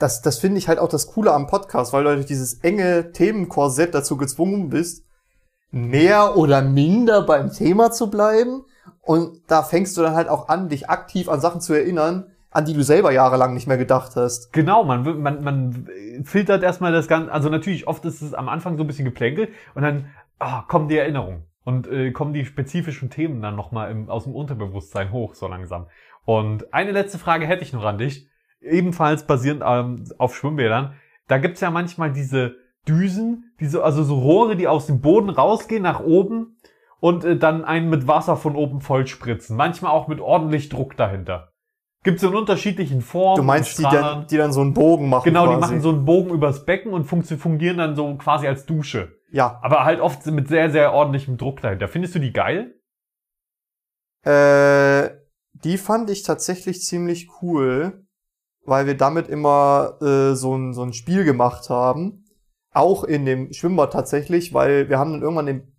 [0.00, 3.12] Das, das finde ich halt auch das Coole am Podcast, weil du durch dieses enge
[3.12, 5.04] Themenkorsett dazu gezwungen bist,
[5.70, 8.64] mehr oder minder beim Thema zu bleiben.
[9.02, 12.64] Und da fängst du dann halt auch an, dich aktiv an Sachen zu erinnern, an
[12.64, 14.52] die du selber jahrelang nicht mehr gedacht hast.
[14.52, 15.88] Genau, man, man, man
[16.24, 17.30] filtert erstmal das Ganze.
[17.30, 20.06] Also natürlich, oft ist es am Anfang so ein bisschen geplänkelt und dann
[20.38, 25.12] ah, kommen die Erinnerungen und äh, kommen die spezifischen Themen dann nochmal aus dem Unterbewusstsein
[25.12, 25.86] hoch, so langsam.
[26.24, 28.29] Und eine letzte Frage hätte ich noch an dich,
[28.60, 30.94] ebenfalls basierend ähm, auf Schwimmbädern.
[31.28, 32.56] Da gibt's ja manchmal diese
[32.88, 36.56] Düsen, diese, also so Rohre, die aus dem Boden rausgehen nach oben
[36.98, 39.56] und äh, dann einen mit Wasser von oben voll spritzen.
[39.56, 41.52] Manchmal auch mit ordentlich Druck dahinter.
[42.02, 43.36] Gibt's in unterschiedlichen Formen.
[43.36, 45.60] Du meinst, die dann, die dann so einen Bogen machen Genau, die quasi.
[45.60, 49.18] machen so einen Bogen übers Becken und fungieren dann so quasi als Dusche.
[49.30, 51.88] Ja, Aber halt oft mit sehr, sehr ordentlichem Druck dahinter.
[51.88, 52.74] Findest du die geil?
[54.24, 55.10] Äh,
[55.52, 58.06] die fand ich tatsächlich ziemlich cool,
[58.64, 62.24] weil wir damit immer äh, so, ein, so ein Spiel gemacht haben.
[62.72, 65.72] Auch in dem Schwimmbad tatsächlich, weil wir haben dann irgendwann den.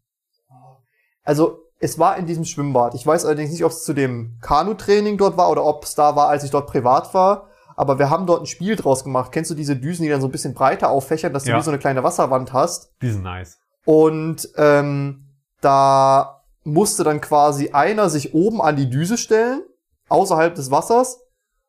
[1.24, 2.94] Also, es war in diesem Schwimmbad.
[2.96, 6.16] Ich weiß allerdings nicht, ob es zu dem Kanu-Training dort war oder ob es da
[6.16, 7.48] war, als ich dort privat war.
[7.76, 9.32] Aber wir haben dort ein Spiel draus gemacht.
[9.32, 11.58] Kennst du diese Düsen, die dann so ein bisschen breiter auffächern, dass du Ja.
[11.58, 12.92] wie so eine kleine Wasserwand hast?
[13.02, 13.58] Die sind nice.
[13.86, 15.26] Und ähm,
[15.62, 19.64] da musste dann quasi einer sich oben an die Düse stellen,
[20.10, 21.22] außerhalb des Wassers,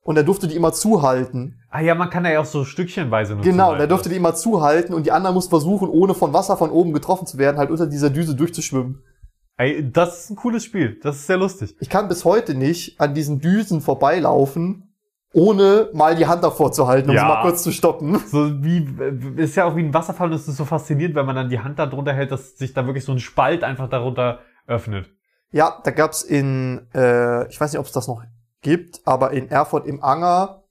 [0.02, 1.60] und der durfte die immer zuhalten.
[1.70, 3.50] Ah ja, man kann ja auch so stückchenweise nutzen.
[3.50, 3.80] genau, halt.
[3.80, 6.92] der durfte die immer zuhalten und die anderen mussten versuchen, ohne von Wasser von oben
[6.92, 9.02] getroffen zu werden, halt unter dieser Düse durchzuschwimmen.
[9.56, 10.98] Ey, das ist ein cooles Spiel.
[11.02, 11.76] Das ist sehr lustig.
[11.78, 14.88] Ich kann bis heute nicht an diesen Düsen vorbeilaufen,
[15.34, 17.22] ohne mal die Hand davor zu halten, um Ja.
[17.22, 18.18] sie mal kurz zu stoppen.
[18.26, 18.86] So wie,
[19.40, 21.60] ist ja auch wie ein Wasserfall und es ist so faszinierend, wenn man dann die
[21.60, 25.10] Hand da drunter hält, dass sich da wirklich so ein Spalt einfach darunter öffnet.
[25.52, 28.22] Ja, da gab's in, äh, ich weiß nicht, ob es das noch
[28.62, 30.62] gibt, aber in Erfurt im Anger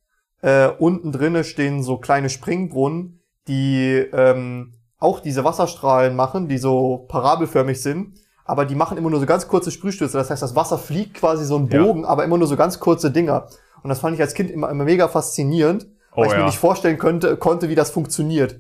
[0.41, 7.05] äh, unten drinne stehen so kleine Springbrunnen, die ähm, auch diese Wasserstrahlen machen, die so
[7.09, 10.17] parabelförmig sind, aber die machen immer nur so ganz kurze Sprühstöße.
[10.17, 11.83] Das heißt, das Wasser fliegt quasi so einen Ja.
[11.83, 13.47] Bogen, aber immer nur so ganz kurze Dinger.
[13.83, 16.45] Und das fand ich als Kind immer, immer mega faszinierend, weil Oh ich mir ja.
[16.45, 18.59] nicht vorstellen könnte, konnte, wie das funktioniert.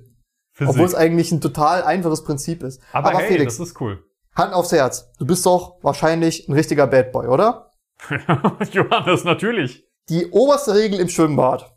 [0.59, 2.81] Obwohl es eigentlich ein total einfaches Prinzip ist.
[2.91, 4.03] Aber, hey, Felix, das ist cool.
[4.35, 5.11] Hand aufs Herz.
[5.17, 7.70] Du bist doch wahrscheinlich ein richtiger Bad Boy, oder?
[8.71, 9.87] Johannes, natürlich.
[10.09, 11.75] Die oberste Regel im Schwimmbad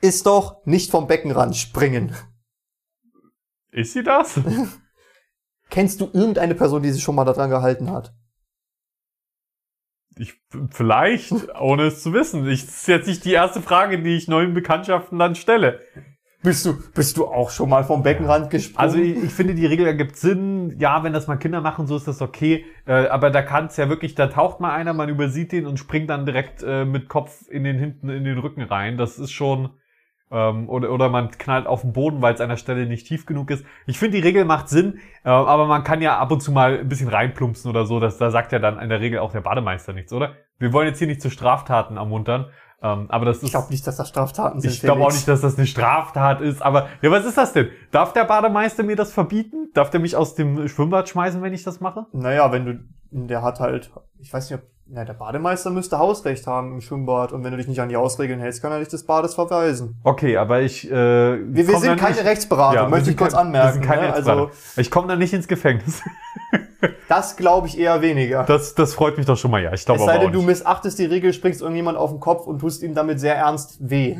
[0.00, 2.14] ist doch nicht vom Beckenrand springen.
[3.70, 4.40] Ist sie das?
[5.70, 8.14] Kennst du irgendeine Person, die sich schon mal daran gehalten hat?
[10.16, 10.34] Ich,
[10.70, 12.46] vielleicht, ohne es zu wissen.
[12.48, 15.80] Ich, das ist jetzt nicht die erste Frage, die ich neuen Bekanntschaften dann stelle.
[16.40, 18.78] Bist du, bist du auch schon mal vom Beckenrand gesprungen?
[18.78, 20.76] Also ich, ich finde, die Regel ergibt Sinn.
[20.78, 22.64] Ja, wenn das mal Kinder machen, so ist das okay.
[22.86, 25.78] Äh, aber da kann es ja wirklich, da taucht mal einer, man übersieht den und
[25.78, 28.96] springt dann direkt äh, mit Kopf in den hinten in den Rücken rein.
[28.96, 29.70] Das ist schon
[30.30, 33.26] ähm, oder oder man knallt auf den Boden, weil es an der Stelle nicht tief
[33.26, 33.64] genug ist.
[33.86, 36.78] Ich finde, die Regel macht Sinn, äh, aber man kann ja ab und zu mal
[36.78, 37.98] ein bisschen reinplumpsen oder so.
[37.98, 40.36] Das, da sagt ja dann in der Regel auch der Bademeister nichts, oder?
[40.58, 42.46] Wir wollen jetzt hier nicht zu Straftaten ermuntern.
[42.80, 44.70] Ähm, aber das ist ich glaube nicht, dass das Straftaten sind.
[44.70, 47.68] ich glaube auch nicht, dass das eine Straftat ist, aber ja, was ist das denn?
[47.90, 49.70] Darf der Bademeister mir das verbieten?
[49.74, 52.06] Darf der mich aus dem Schwimmbad schmeißen, wenn ich das mache?
[52.12, 52.78] Naja, wenn du,
[53.10, 53.90] der hat halt,
[54.20, 57.56] ich weiß nicht, ob, na, der Bademeister müsste Hausrecht haben im Schwimmbad und wenn du
[57.56, 59.96] dich nicht an die Hausregeln hältst, kann er dich des Bades verweisen.
[60.04, 63.46] Okay, aber ich äh, Wir, wir sind keine nicht- Rechtsberatung, Ja, möchte ich kurz kein-
[63.46, 63.66] anmerken.
[63.66, 64.14] Wir sind keine ne?
[64.14, 66.00] Also, also, ich komme dann nicht ins Gefängnis.
[67.08, 68.44] Das glaube ich eher weniger.
[68.44, 69.72] Das, das freut mich doch schon mal, ja.
[69.72, 72.46] Ich glaube es sei auch denn, du missachtest die Regel, springst irgendjemand auf den Kopf
[72.46, 74.16] und tust ihm damit sehr ernst weh.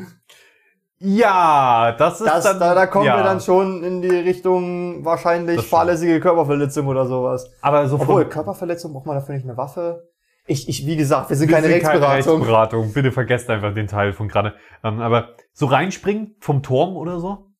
[1.01, 2.59] Ja, das ist Das, dann.
[2.59, 3.15] da, da kommen ja.
[3.15, 7.49] wir dann schon in die Richtung wahrscheinlich fahrlässige Körperverletzung oder sowas.
[7.61, 10.09] Aber so Obwohl, Körperverletzung braucht man dafür nicht eine Waffe.
[10.45, 12.33] Ich, ich, wie gesagt, wir sind wir keine sind Rechtsberatung.
[12.37, 12.93] Rechtsberatung.
[12.93, 14.55] Bitte vergesst einfach den Teil von gerade.
[14.83, 17.51] Ähm, aber so reinspringen vom Turm oder so?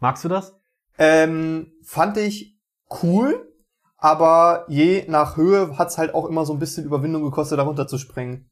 [0.00, 0.58] Magst du das?
[0.98, 2.57] Ähm, fand ich
[3.02, 3.52] cool,
[3.96, 7.98] aber je nach Höhe hat's halt auch immer so ein bisschen Überwindung gekostet, darunter zu
[7.98, 8.48] springen.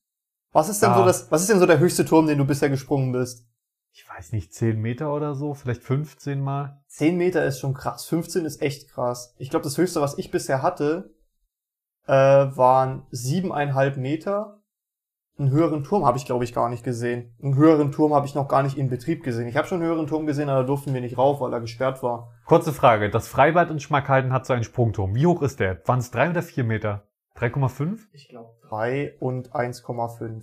[0.53, 0.99] Was ist denn Ja.
[0.99, 3.47] so das, was ist denn so der höchste Turm, den du bisher gesprungen bist?
[3.93, 6.83] Ich weiß nicht, 10 Meter oder so, vielleicht 15 mal.
[6.89, 9.35] 10 Meter ist schon krass, 15 ist echt krass.
[9.39, 11.15] Ich glaube, das höchste, was ich bisher hatte,
[12.07, 14.56] äh, waren siebeneinhalb Meter.
[15.39, 17.35] Einen höheren Turm habe ich, glaube ich, gar nicht gesehen.
[17.43, 19.47] Einen höheren Turm habe ich noch gar nicht in Betrieb gesehen.
[19.49, 21.61] Ich habe schon einen höheren Turm gesehen, aber da durften wir nicht rauf, weil er
[21.61, 22.33] gesperrt war.
[22.47, 23.11] Kurze Frage.
[23.11, 25.15] Das Freibad in Schmackhalden hat so einen Sprungturm.
[25.15, 25.87] Wie hoch ist der?
[25.87, 27.07] Waren es 3 oder 4 Meter?
[27.39, 27.99] 3,5?
[28.13, 28.49] Ich glaube.
[28.71, 30.43] 3 und 1,5.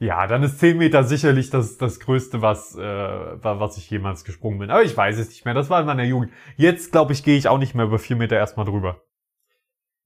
[0.00, 4.24] Ja, dann ist 10 Meter sicherlich das, das Größte, was, äh, wa- was ich jemals
[4.24, 4.70] gesprungen bin.
[4.70, 5.54] Aber ich weiß es nicht mehr.
[5.54, 6.30] Das war in meiner Jugend.
[6.56, 9.00] Jetzt, glaube ich, gehe ich auch nicht mehr über 4 Meter erstmal drüber.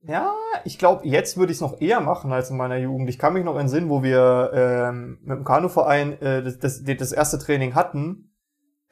[0.03, 0.33] Ja,
[0.65, 3.09] ich glaube, jetzt würde ich es noch eher machen als in meiner Jugend.
[3.09, 7.13] Ich kann mich noch entsinnen, wo wir ähm, mit dem Kanuverein äh, das, das, das
[7.13, 8.31] erste Training hatten,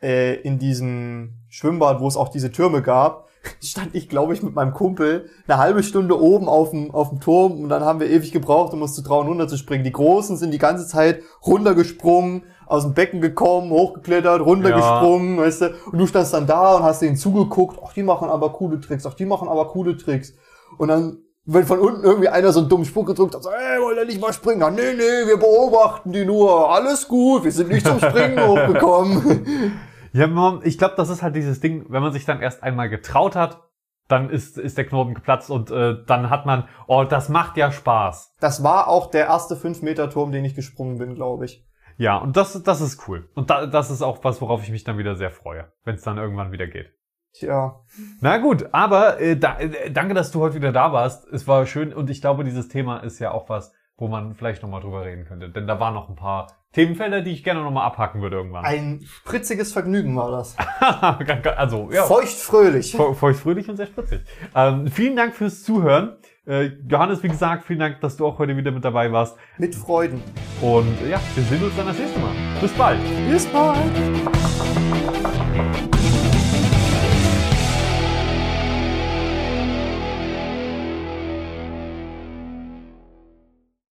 [0.03, 3.29] äh, in diesem Schwimmbad, wo es auch diese Türme gab,
[3.63, 7.21] stand ich, glaube ich, mit meinem Kumpel eine halbe Stunde oben auf dem, auf dem
[7.21, 9.85] Turm und dann haben wir ewig gebraucht, um uns zu trauen, runterzuspringen.
[9.85, 15.75] Die Großen sind die ganze Zeit runtergesprungen, aus dem Becken gekommen, hochgeklettert, runtergesprungen, weißt du,
[15.93, 19.07] und du standst dann da und hast denen zugeguckt, ach, die machen aber coole Tricks,
[19.07, 20.35] ach, die machen aber coole Tricks.
[20.79, 23.81] Und dann, wenn von unten irgendwie einer so einen dummen Spruch gedrückt hat, so, ey,
[23.81, 24.61] wollt ihr nicht mal springen?
[24.61, 29.81] Ja, nee, nee, wir beobachten die nur, alles gut, wir sind nicht zum Springen hochgekommen.
[30.13, 32.89] Ja, Mom, ich glaube, das ist halt dieses Ding, wenn man sich dann erst einmal
[32.89, 33.61] getraut hat,
[34.09, 37.71] dann ist, ist der Knoten geplatzt und äh, dann hat man, oh, das macht ja
[37.71, 38.35] Spaß.
[38.41, 41.67] Das war auch der erste 5-Meter-Turm, den ich gesprungen bin, glaube ich.
[41.99, 43.29] Ja, und das, das ist cool.
[43.35, 46.03] Und da, das ist auch was, worauf ich mich dann wieder sehr freue, wenn es
[46.03, 46.96] dann irgendwann wieder geht.
[47.39, 47.81] Tja,
[48.21, 51.27] Na gut, aber äh, da, äh, danke, dass du heute wieder da warst.
[51.29, 54.63] Es war schön und ich glaube, dieses Thema ist ja auch was, wo man vielleicht
[54.63, 55.49] nochmal drüber reden könnte.
[55.51, 58.65] Denn da waren noch ein paar Themenfelder, die ich gerne nochmal abhaken würde irgendwann.
[58.65, 60.57] ein spritziges Vergnügen war das.
[61.57, 62.05] also, ja.
[62.05, 62.93] Feuchtfröhlich.
[62.95, 64.21] Fe- Feuchtfröhlich und sehr spritzig.
[64.55, 66.17] Ähm, vielen Dank fürs Zuhören.
[66.47, 69.37] Äh, Johannes, wie gesagt, vielen Dank, dass du auch heute wieder mit dabei warst.
[69.59, 70.23] Mit Freuden.
[70.61, 72.33] Und ja, wir sehen uns dann das nächste Mal.
[72.61, 73.01] Bis bald.
[73.31, 73.81] Bis bald.